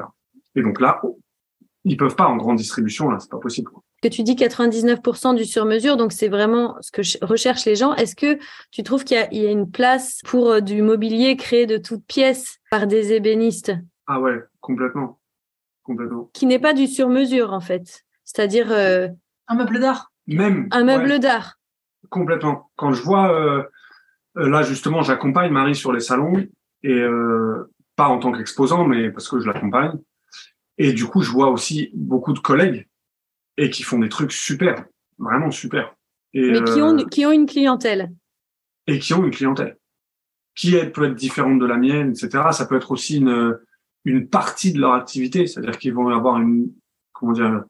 [0.54, 1.00] Et donc là,
[1.84, 3.70] ils peuvent pas en grande distribution, là, c'est pas possible.
[4.02, 7.94] Que tu dis 99% du sur-mesure, donc c'est vraiment ce que recherchent les gens.
[7.94, 8.38] Est-ce que
[8.70, 12.04] tu trouves qu'il y, y, a une place pour euh, du mobilier créé de toutes
[12.04, 13.72] pièces par des ébénistes?
[14.06, 15.18] Ah ouais, complètement.
[16.32, 18.04] Qui n'est pas du sur-mesure, en fait.
[18.24, 18.70] C'est-à-dire.
[18.72, 19.08] Euh,
[19.48, 20.12] un meuble d'art.
[20.26, 20.68] Même.
[20.70, 21.58] Un meuble d'art.
[22.10, 22.70] Complètement.
[22.76, 23.32] Quand je vois.
[23.32, 23.62] Euh,
[24.38, 26.46] Euh, là, justement, j'accompagne Marie sur les salons
[26.82, 29.92] et euh, pas en tant qu'exposant, mais parce que je l'accompagne.
[30.78, 32.86] Et du coup, je vois aussi beaucoup de collègues
[33.56, 34.84] et qui font des trucs super,
[35.18, 35.94] vraiment super.
[36.34, 38.12] Et, mais qui ont, qui ont une clientèle.
[38.86, 39.78] Et qui ont une clientèle.
[40.54, 42.44] Qui peut être différente de la mienne, etc.
[42.52, 43.58] Ça peut être aussi une,
[44.06, 45.46] une partie de leur activité.
[45.46, 46.72] C'est-à-dire qu'ils vont avoir une,
[47.12, 47.64] comment dire,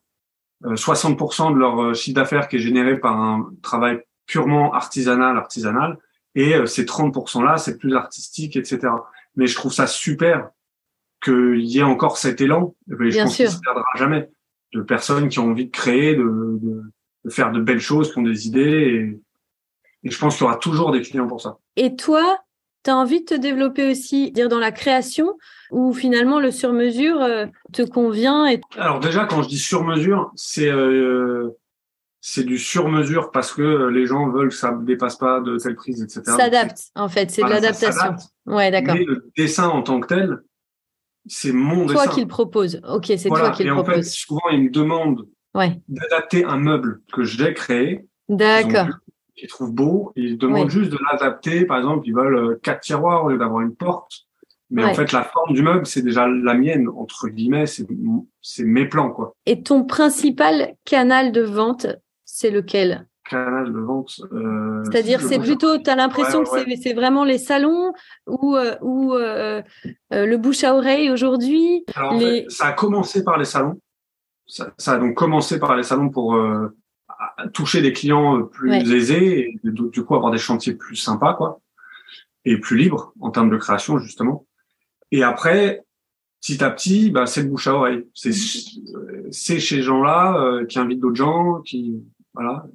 [0.63, 5.99] 60% de leur chiffre d'affaires qui est généré par un travail purement artisanal, artisanal,
[6.37, 8.93] et euh, ces 30%-là, c'est plus artistique, etc.
[9.35, 10.51] Mais je trouve ça super
[11.25, 12.75] qu'il y ait encore cet élan.
[12.89, 14.29] Et je pense qu'il se perdra jamais
[14.75, 16.83] de personnes qui ont envie de créer, de, de,
[17.25, 18.61] de, faire de belles choses, qui ont des idées.
[18.61, 19.21] Et,
[20.07, 21.59] et je pense qu'il y aura toujours des clients pour ça.
[21.77, 22.39] Et toi,
[22.87, 25.37] tu as envie de te développer aussi, dire dans la création,
[25.73, 28.61] ou finalement le sur-mesure euh, te convient et...
[28.77, 31.51] Alors déjà, quand je dis sur-mesure, c'est euh,
[32.21, 35.75] c'est du sur-mesure parce que les gens veulent que ça ne dépasse pas de telle
[35.75, 36.23] prise, etc.
[36.25, 38.17] S'adapte, en fait, c'est de l'adaptation.
[38.47, 38.95] Ouais, d'accord.
[38.95, 40.39] Mais le dessin en tant que tel,
[41.27, 42.05] c'est mon toi dessin.
[42.05, 42.81] Toi qui le propose.
[42.89, 43.95] Ok, c'est toi qui le propose.
[43.95, 45.81] Et en fait, souvent, ils me demandent ouais.
[45.89, 48.07] d'adapter un meuble que j'ai créé.
[48.29, 48.89] D'accord.
[49.37, 50.13] Qu'ils trouvent beau.
[50.17, 51.67] Ils demandent juste de l'adapter.
[51.67, 54.27] Par exemple, ils veulent euh, quatre tiroirs au lieu d'avoir une porte.
[54.71, 58.87] Mais en fait, la forme du meuble, c'est déjà la mienne, entre guillemets, c'est mes
[58.87, 59.33] plans, quoi.
[59.47, 61.87] Et ton principal canal de vente,
[62.25, 63.07] c'est lequel?
[63.31, 64.21] Canal de vente.
[64.33, 66.51] Euh, C'est-à-dire, c'est plutôt, tu as l'impression que
[66.83, 67.93] c'est vraiment les salons
[68.27, 69.63] ou, euh, ou euh,
[70.11, 71.85] le bouche à oreille aujourd'hui?
[72.19, 72.47] Les...
[72.49, 73.81] Ça a commencé par les salons.
[74.49, 76.37] Ça, a donc commencé par les salons pour
[77.53, 81.61] toucher des clients plus aisés et du coup avoir des chantiers plus sympas, quoi,
[82.45, 84.47] et plus libres en termes de création, justement.
[85.11, 85.85] Et après,
[86.41, 88.07] petit à petit, bah, c'est le bouche à oreille.
[88.15, 88.33] C'est
[89.31, 92.03] c'est chez gens-là qui invitent d'autres gens, qui
[92.35, 92.67] voilà.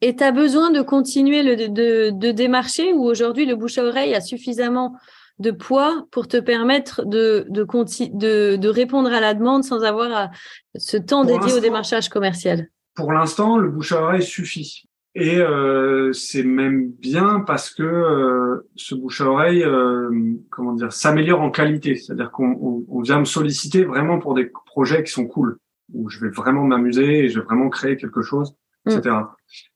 [0.00, 3.84] Et tu as besoin de continuer le, de, de démarcher ou aujourd'hui le bouche à
[3.84, 4.96] oreille a suffisamment
[5.38, 10.30] de poids pour te permettre de, de, de, de répondre à la demande sans avoir
[10.76, 12.68] ce temps dédié au démarchage commercial?
[12.94, 14.84] Pour l'instant, le bouche à oreille suffit.
[15.14, 20.10] Et euh, c'est même bien parce que euh, ce bouche à oreille, euh,
[20.50, 21.96] comment dire, s'améliore en qualité.
[21.96, 25.58] C'est-à-dire qu'on on vient me solliciter vraiment pour des projets qui sont cool
[25.92, 28.54] où je vais vraiment m'amuser et je vais vraiment créer quelque chose,
[28.86, 29.10] etc.
[29.10, 29.26] Mm.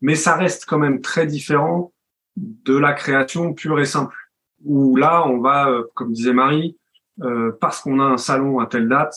[0.03, 1.92] Mais ça reste quand même très différent
[2.37, 4.16] de la création pure et simple,
[4.64, 6.77] où là, on va, comme disait Marie,
[7.22, 9.14] euh, parce qu'on a un salon à telle date,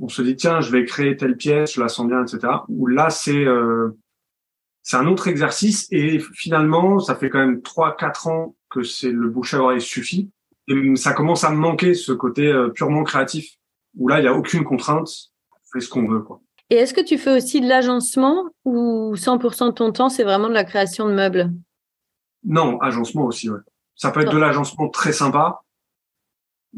[0.00, 2.52] on se dit tiens, je vais créer telle pièce, je la sens bien, etc.
[2.68, 3.96] Où là, c'est euh,
[4.82, 9.10] c'est un autre exercice et finalement, ça fait quand même trois, quatre ans que c'est
[9.10, 10.30] le bouche à oreille suffit.
[10.68, 13.56] Et ça commence à me manquer ce côté euh, purement créatif
[13.96, 15.08] où là, il y a aucune contrainte
[15.80, 16.20] ce qu'on veut.
[16.20, 16.40] Quoi.
[16.70, 20.48] Et est-ce que tu fais aussi de l'agencement ou 100% de ton temps, c'est vraiment
[20.48, 21.52] de la création de meubles?
[22.44, 23.60] Non, agencement aussi, ouais.
[23.96, 25.62] Ça peut être de l'agencement très sympa.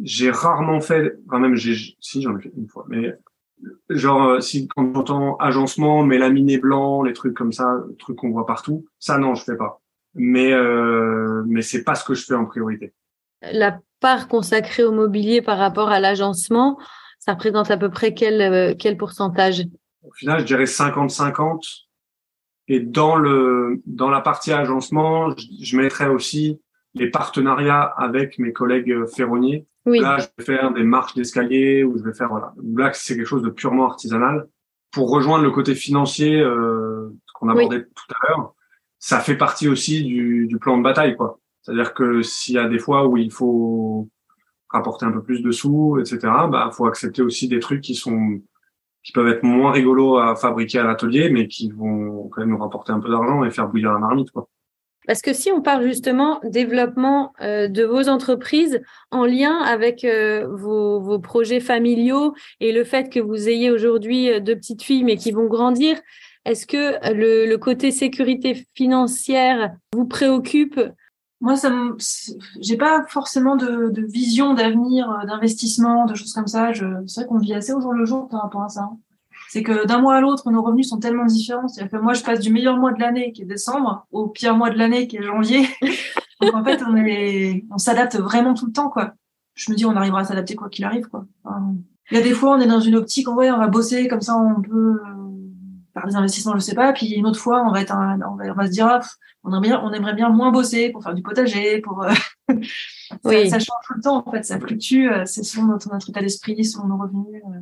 [0.02, 3.14] J'ai rarement fait, enfin même j'ai, si j'en ai fait une fois, mais
[3.88, 8.46] genre euh, si quand j'entends agencement, mélaminé blanc, les trucs comme ça, trucs qu'on voit
[8.46, 9.80] partout, ça non, je fais pas.
[10.14, 12.94] Mais euh, mais c'est pas ce que je fais en priorité.
[13.42, 16.78] La part consacrée au mobilier par rapport à l'agencement,
[17.18, 19.64] ça représente à peu près quel, euh, quel pourcentage?
[20.02, 21.86] Au final, je dirais 50-50.
[22.68, 26.60] Et dans le dans la partie agencement, je, je mettrais aussi
[26.94, 29.66] les partenariats avec mes collègues euh, ferronniers.
[29.86, 30.00] Oui.
[30.00, 32.52] Là, je vais faire des marches d'escalier ou je vais faire voilà.
[32.74, 34.48] Là, c'est quelque chose de purement artisanal.
[34.90, 38.54] Pour rejoindre le côté financier euh, qu'on abordait tout à l'heure,
[38.98, 41.38] ça fait partie aussi du, du plan de bataille, quoi.
[41.62, 44.08] C'est-à-dire que s'il y a des fois où il faut
[44.68, 46.18] rapporter un peu plus de sous, etc.
[46.50, 48.40] Bah, faut accepter aussi des trucs qui sont
[49.02, 52.58] qui peuvent être moins rigolos à fabriquer à l'atelier, mais qui vont quand même nous
[52.58, 54.48] rapporter un peu d'argent et faire bouillir la marmite, quoi.
[55.06, 60.46] Parce que si on parle justement développement euh, de vos entreprises en lien avec euh,
[60.48, 65.04] vos, vos, projets familiaux et le fait que vous ayez aujourd'hui euh, deux petites filles
[65.04, 66.00] mais qui vont grandir,
[66.44, 70.80] est-ce que le, le côté sécurité financière vous préoccupe?
[71.40, 71.70] Moi, ça
[72.60, 76.72] j'ai pas forcément de, de vision d'avenir, euh, d'investissement, de choses comme ça.
[76.72, 78.82] Je, c'est vrai qu'on vit assez au jour le jour par rapport à ça.
[78.82, 78.98] Hein.
[79.48, 81.68] C'est que d'un mois à l'autre, nos revenus sont tellement différents.
[81.68, 84.56] C'est-à-dire que moi, je passe du meilleur mois de l'année, qui est décembre, au pire
[84.56, 85.68] mois de l'année, qui est janvier.
[86.40, 89.12] Donc en fait, on est, on s'adapte vraiment tout le temps, quoi.
[89.54, 91.24] Je me dis, on arrivera à s'adapter quoi qu'il arrive, quoi.
[92.10, 94.20] il y a des fois, on est dans une optique, vrai, on va bosser comme
[94.20, 95.00] ça, on peut
[95.94, 96.92] faire des investissements, je sais pas.
[96.92, 99.00] Puis une autre fois, on va être, on, va, on va se dire, ah,
[99.44, 102.12] on aimerait bien, on aimerait bien moins bosser pour faire du potager, pour euh,
[103.24, 103.48] oui.
[103.48, 106.20] ça, change tout le temps en fait, ça fluctue, euh, c'est selon notre, notre état
[106.20, 107.42] d'esprit, selon nos revenus.
[107.46, 107.60] Euh.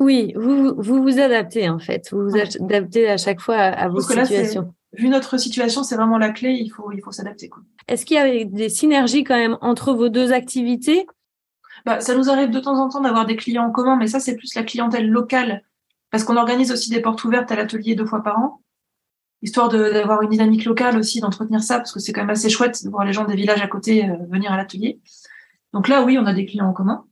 [0.00, 4.00] Oui, vous, vous vous adaptez en fait, vous vous adaptez à chaque fois à, vos
[4.00, 4.74] situations.
[4.94, 6.52] vu notre situation, c'est vraiment la clé.
[6.52, 7.50] Il faut, il faut s'adapter.
[7.86, 11.06] Est-ce qu'il y a des synergies quand même entre vos deux activités?
[11.84, 14.20] Bah, Ça nous arrive de temps en temps d'avoir des clients en commun, mais ça,
[14.20, 15.62] c'est plus la clientèle locale.
[16.10, 18.62] Parce qu'on organise aussi des portes ouvertes à l'atelier deux fois par an,
[19.42, 22.82] histoire d'avoir une dynamique locale aussi, d'entretenir ça, parce que c'est quand même assez chouette
[22.84, 24.98] de voir les gens des villages à côté euh, venir à l'atelier.
[25.72, 27.04] Donc là, oui, on a des clients en commun.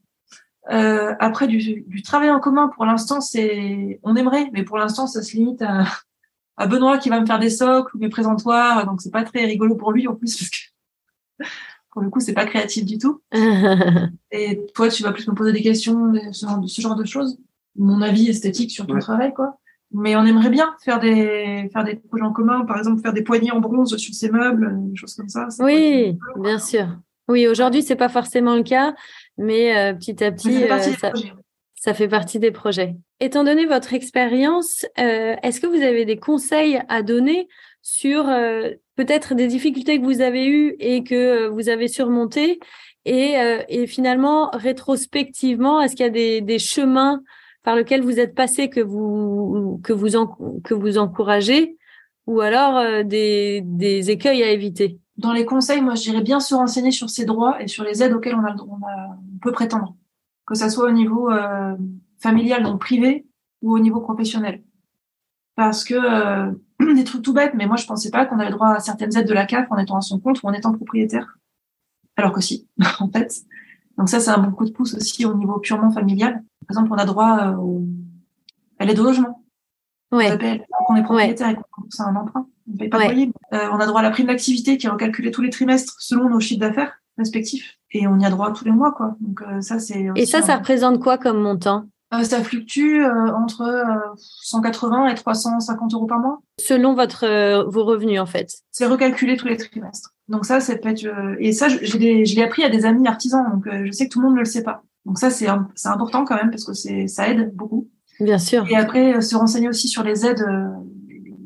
[0.70, 5.06] Euh, après, du, du, travail en commun, pour l'instant, c'est, on aimerait, mais pour l'instant,
[5.06, 5.84] ça se limite à,
[6.58, 9.44] à Benoît qui va me faire des socles ou mes présentoirs, donc c'est pas très
[9.44, 11.46] rigolo pour lui en plus parce que
[11.92, 13.22] pour le coup c'est pas créatif du tout.
[14.32, 16.96] et toi tu vas plus me poser des questions de ce genre de, ce genre
[16.96, 17.38] de choses,
[17.76, 19.58] mon avis esthétique sur ton travail quoi.
[19.90, 23.22] Mais on aimerait bien faire des faire des projets en commun, par exemple faire des
[23.22, 25.48] poignées en bronze sur ces meubles, des choses comme ça.
[25.60, 26.88] Oui, bien sûr.
[27.28, 28.94] Oui, aujourd'hui c'est pas forcément le cas,
[29.36, 31.12] mais euh, petit à petit, euh, ça,
[31.80, 32.96] ça fait partie des projets.
[33.20, 37.48] Étant donné votre expérience, euh, est-ce que vous avez des conseils à donner
[37.82, 42.58] sur euh, peut-être des difficultés que vous avez eues et que vous avez surmontées?
[43.04, 47.22] Et, euh, et finalement, rétrospectivement, est-ce qu'il y a des, des, chemins
[47.62, 51.76] par lesquels vous êtes passé que vous, que vous, que vous encouragez
[52.26, 54.98] ou alors des, des écueils à éviter?
[55.18, 58.02] Dans les conseils, moi, je dirais bien se renseigner sur ses droits et sur les
[58.02, 59.96] aides auxquelles on, a, on, a, on peut prétendre
[60.48, 61.76] que ça soit au niveau euh,
[62.18, 63.26] familial, donc privé,
[63.60, 64.62] ou au niveau professionnel.
[65.56, 66.52] Parce que euh,
[66.94, 69.28] des trucs tout bêtes, mais moi je pensais pas qu'on avait droit à certaines aides
[69.28, 71.38] de la CAF en étant à son compte ou en étant propriétaire.
[72.16, 72.66] Alors que si,
[73.00, 73.42] en fait.
[73.98, 76.44] Donc ça, c'est un bon coup de pouce aussi au niveau purement familial.
[76.66, 77.80] Par exemple, on a droit euh,
[78.78, 79.44] à l'aide au logement.
[80.12, 80.30] Ouais.
[80.32, 82.46] On, on est propriétaire et qu'on c'est un emprunt.
[82.68, 83.32] On ne paye pas de loyer.
[83.52, 86.28] Euh, on a droit à la prime d'activité qui est recalculée tous les trimestres selon
[86.28, 89.16] nos chiffres d'affaires respectifs et on y a droit tous les mois quoi.
[89.20, 91.84] Donc euh, ça c'est Et ça ça représente quoi comme montant?
[92.14, 96.40] Euh, ça fluctue euh, entre 180 et 350 euros par mois.
[96.58, 98.50] Selon votre vos revenus en fait.
[98.70, 100.14] C'est recalculé tous les trimestres.
[100.28, 101.06] Donc ça c'est peut-être
[101.38, 104.20] et ça je, je l'ai appris à des amis artisans donc je sais que tout
[104.20, 104.82] le monde ne le sait pas.
[105.04, 107.88] Donc ça c'est c'est important quand même parce que c'est ça aide beaucoup.
[108.20, 108.66] Bien sûr.
[108.68, 110.44] Et après se renseigner aussi sur les aides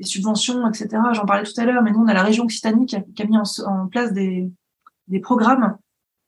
[0.03, 0.89] les subventions etc.
[1.13, 3.23] J'en parlais tout à l'heure mais nous on a la région Occitanie qui a, qui
[3.23, 4.51] a mis en, en place des
[5.09, 5.77] des programmes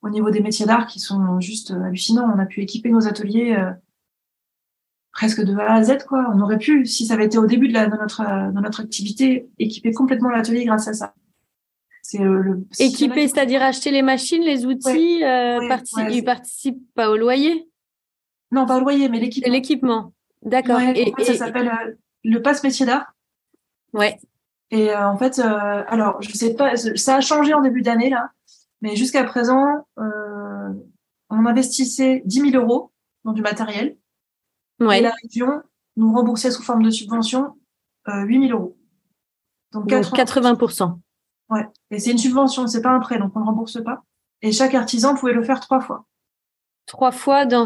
[0.04, 2.30] au niveau des métiers d'art qui sont juste euh, hallucinants.
[2.34, 3.70] On a pu équiper nos ateliers euh,
[5.12, 6.30] presque de A à Z, quoi.
[6.34, 8.60] On aurait pu, si ça avait été au début de, la, de notre, euh, de
[8.60, 11.14] notre activité, équiper complètement l'atelier grâce à ça.
[12.02, 17.66] C'est le équiper, c'est-à-dire acheter les machines, les outils, ils participent pas au loyer?
[18.50, 19.50] Non, pas au loyer, mais l'équipement.
[19.50, 20.80] L'équipement, d'accord.
[20.80, 23.13] et, ça s'appelle le passe métier d'art.
[23.94, 24.18] Ouais.
[24.70, 28.30] Et en fait, alors je sais pas, ça a changé en début d'année là.
[28.85, 30.68] Mais jusqu'à présent, euh,
[31.30, 32.92] on investissait 10 000 euros
[33.24, 33.96] dans du matériel.
[34.78, 34.98] Ouais.
[34.98, 35.62] Et la région
[35.96, 37.57] nous remboursait sous forme de subvention
[38.09, 38.76] euh, 8 000 euros.
[39.72, 40.14] Donc 80%.
[40.14, 40.98] 80%.
[41.48, 41.66] Ouais.
[41.90, 44.02] Et c'est une subvention, c'est pas un prêt, donc on ne rembourse pas.
[44.42, 46.04] Et chaque artisan pouvait le faire trois fois.
[46.85, 47.64] Trois fois dans,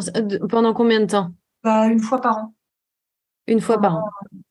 [0.49, 1.33] pendant combien de temps?
[1.64, 2.55] Bah, Une fois par an.
[3.49, 4.05] Une fois par an.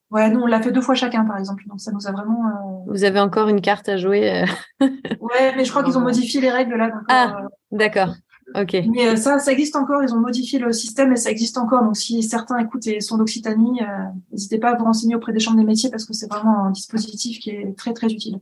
[0.09, 1.63] Ouais, nous, on l'a fait deux fois chacun, par exemple.
[1.67, 2.47] Donc, ça nous a vraiment.
[2.47, 2.91] Euh...
[2.91, 4.43] Vous avez encore une carte à jouer.
[4.43, 4.45] Euh.
[5.19, 6.91] ouais, mais je crois qu'ils ont modifié les règles là.
[7.09, 7.47] ah, euh...
[7.71, 8.13] d'accord.
[8.55, 8.77] Ok.
[8.89, 10.01] Mais euh, ça, ça existe encore.
[10.03, 11.83] Ils ont modifié le système et ça existe encore.
[11.83, 13.81] Donc, si certains écoutent et sont d'Occitanie,
[14.31, 16.71] n'hésitez pas à vous renseigner auprès des chambres des métiers parce que c'est vraiment un
[16.71, 18.39] dispositif qui est très, très utile.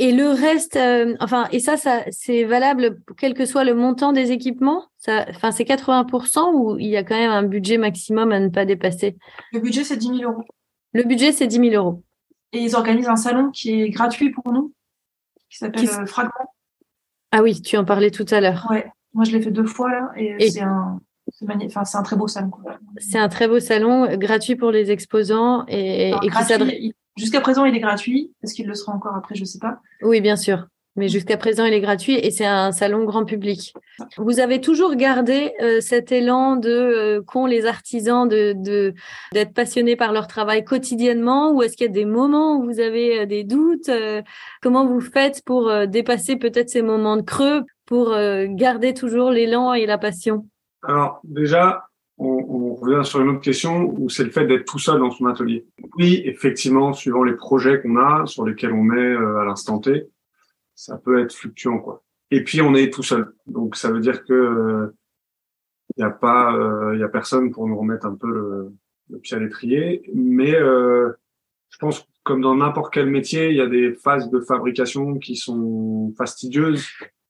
[0.00, 0.78] Et le reste,
[1.18, 4.84] enfin, et ça, ça c'est valable quel que soit le montant des équipements?
[4.98, 8.48] Ça, enfin, c'est 80% ou il y a quand même un budget maximum à ne
[8.48, 9.16] pas dépasser?
[9.52, 10.44] Le budget, c'est 10 000 euros.
[10.92, 12.02] Le budget, c'est 10 000 euros.
[12.52, 14.72] Et ils organisent un salon qui est gratuit pour nous,
[15.50, 15.88] qui s'appelle.
[15.88, 16.54] Euh, Fragment.
[17.30, 18.66] Ah oui, tu en parlais tout à l'heure.
[18.70, 20.50] Ouais, moi je l'ai fait deux fois là, et, et...
[20.50, 20.98] c'est un,
[21.66, 22.50] enfin, c'est un très beau salon.
[22.96, 27.64] C'est un très beau salon, gratuit pour les exposants et, Alors, et gratuit, Jusqu'à présent,
[27.64, 28.32] il est gratuit.
[28.42, 29.80] Est-ce qu'il le sera encore après Je sais pas.
[30.02, 30.68] Oui, bien sûr.
[30.98, 33.72] Mais jusqu'à présent, il est gratuit et c'est un salon grand public.
[34.16, 38.92] Vous avez toujours gardé euh, cet élan de euh, qu'ont les artisans de
[39.32, 42.80] d'être passionnés par leur travail quotidiennement ou est-ce qu'il y a des moments où vous
[42.80, 43.90] avez euh, des doutes
[44.60, 48.16] Comment vous faites pour dépasser peut-être ces moments de creux pour
[48.48, 50.46] garder toujours l'élan et la passion?
[50.82, 51.84] Alors déjà,
[52.18, 55.12] on, on, revient sur une autre question où c'est le fait d'être tout seul dans
[55.12, 55.64] son atelier.
[55.96, 60.08] Oui, effectivement, suivant les projets qu'on a, sur lesquels on est à l'instant T,
[60.78, 62.04] ça peut être fluctuant quoi.
[62.30, 64.92] Et puis on est tout seul, donc ça veut dire que
[65.96, 68.28] il euh, y a pas, il euh, y a personne pour nous remettre un peu
[68.28, 68.72] le,
[69.10, 70.02] le pied à l'étrier.
[70.14, 71.10] Mais euh,
[71.70, 75.34] je pense comme dans n'importe quel métier, il y a des phases de fabrication qui
[75.34, 76.86] sont fastidieuses,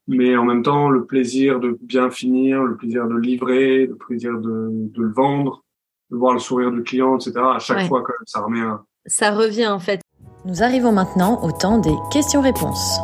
[0.08, 4.32] mais en même temps le plaisir de bien finir, le plaisir de livrer, le plaisir
[4.38, 5.64] de, de le vendre,
[6.10, 7.32] de voir le sourire du client, etc.
[7.38, 7.88] À chaque Ouais.
[7.88, 10.02] fois, quand même, ça remet un, Ça revient en fait.
[10.44, 12.98] Nous arrivons maintenant au temps des questions-réponses.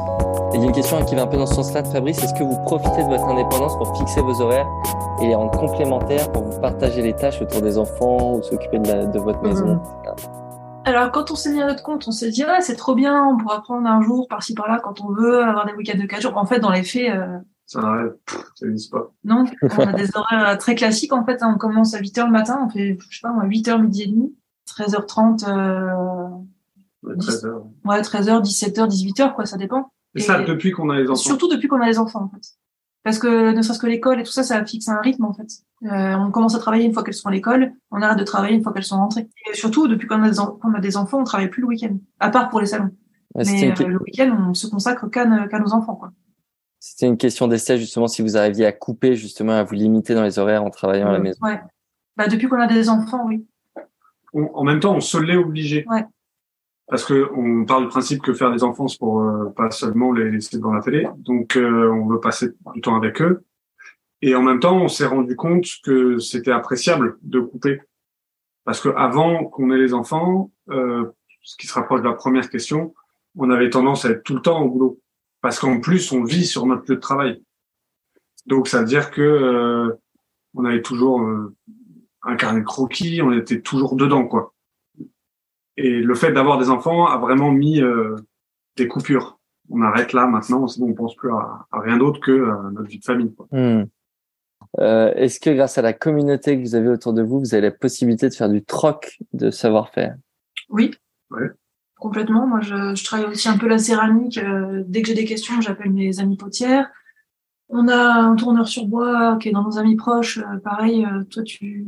[0.55, 2.23] Il y a une question qui va un peu dans ce sens-là, Fabrice.
[2.23, 4.69] Est-ce que vous profitez de votre indépendance pour fixer vos horaires
[5.21, 9.19] et les rendre complémentaires pour vous partager les tâches autour des enfants ou s'occuper de,
[9.19, 9.83] votre maison mhm.
[10.85, 13.27] Alors, quand on s'est mis à notre compte, on s'est dit, ah, c'est trop bien,
[13.27, 16.23] on pourra prendre un jour par-ci par-là quand on veut, avoir des week-ends de 4
[16.23, 16.37] jours.
[16.37, 17.39] En fait, dans les faits, euh...
[17.67, 18.13] ça n'arrête,
[18.55, 19.11] ça n'existe pas.
[19.25, 19.47] Non,
[19.77, 21.13] on a des horaires très classiques.
[21.13, 23.69] En fait, on commence à 8 h le matin, on fait, je sais pas, 8
[23.69, 24.33] h, midi et demi,
[24.69, 26.29] 13h30, euh...
[27.03, 27.63] ouais, 13h.
[27.85, 29.91] Ouais, 13h, 17h, 18h, quoi, ça dépend.
[30.15, 31.17] Et, ça, depuis qu'on a les enfants.
[31.17, 32.43] Surtout depuis qu'on a les enfants, en fait.
[33.03, 35.49] Parce que ne serait-ce que l'école et tout ça, ça fixe un rythme, en fait.
[35.85, 38.57] Euh, on commence à travailler une fois qu'elles sont à l'école, on arrête de travailler
[38.57, 39.29] une fois qu'elles sont rentrées.
[39.51, 41.97] Et surtout, depuis qu'on a, des a des enfants, on travaille plus le week-end.
[42.21, 42.91] À part pour les salons.
[43.35, 46.13] Mais euh, le week-end, on se consacre qu'à nos enfants, quoi.
[46.79, 50.23] C'était une question d'essai, justement, si vous arriviez à couper, justement, à vous limiter dans
[50.23, 51.39] les horaires en travaillant à la maison.
[51.43, 51.61] Ouais.
[52.17, 53.47] Bah, depuis qu'on a des enfants, oui.
[54.35, 55.85] en même temps, on se l'est obligé.
[55.89, 56.05] Ouais
[56.87, 60.13] parce que on part du principe que faire des enfants c'est pour euh, pas seulement
[60.13, 63.45] les laisser devant la télé, donc euh, on veut passer du temps avec eux.
[64.23, 67.81] Et en même temps, on s'est rendu compte que c'était appréciable de couper,
[68.65, 71.05] parce que avant qu'on ait les enfants, euh,
[71.43, 72.95] ce qui se rapproche de la première question,
[73.37, 75.01] on avait tendance à être tout le temps au boulot,
[75.41, 77.43] parce qu'en plus on vit sur notre lieu de travail.
[78.47, 79.97] Donc ça veut dire que
[80.55, 81.27] on avait toujours
[82.23, 84.54] un carnet croquis, on était toujours dedans quoi.
[85.77, 88.17] Et le fait d'avoir des enfants a vraiment mis euh,
[88.77, 89.39] des coupures.
[89.71, 93.05] On arrête là maintenant, on pense plus à, rien d'autre que à notre vie de
[93.05, 93.35] famille.
[93.51, 93.85] Hmm.
[94.81, 97.63] Euh, Est-ce que grâce à la communauté que vous avez autour de vous, vous avez
[97.63, 100.17] la possibilité de faire du troc de savoir-faire?
[100.69, 100.93] Oui.
[101.31, 101.51] Ouais.
[101.97, 102.47] Complètement.
[102.47, 104.39] Moi, je, je, travaille aussi un peu la céramique.
[104.39, 106.91] Euh, dès que j'ai des questions, j'appelle mes amis potières.
[107.69, 110.39] On a un tourneur sur bois qui est dans nos amis proches.
[110.39, 111.87] Euh, pareil, toi, tu,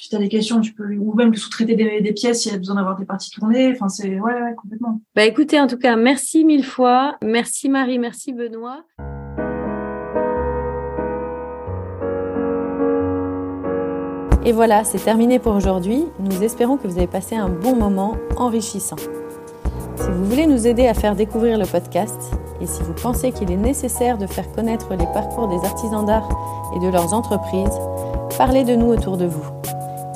[0.00, 2.58] si tu as des questions, tu peux ou même sous-traiter des, pièces s'il y a
[2.58, 3.70] besoin d'avoir des parties tournées.
[3.72, 4.98] Enfin, c'est ouais, complètement.
[5.14, 7.18] Bah écoutez, en tout cas, merci mille fois.
[7.22, 8.82] Merci Marie, merci Benoît.
[14.46, 16.06] Et voilà, c'est terminé pour aujourd'hui.
[16.18, 18.96] Nous espérons que vous avez passé un bon moment enrichissant.
[19.96, 22.32] Si vous voulez nous aider à faire découvrir le podcast
[22.62, 26.28] et si vous pensez qu'il est nécessaire de faire connaître les parcours des artisans d'art
[26.74, 27.78] et de leurs entreprises,
[28.38, 29.44] parlez de nous autour de vous.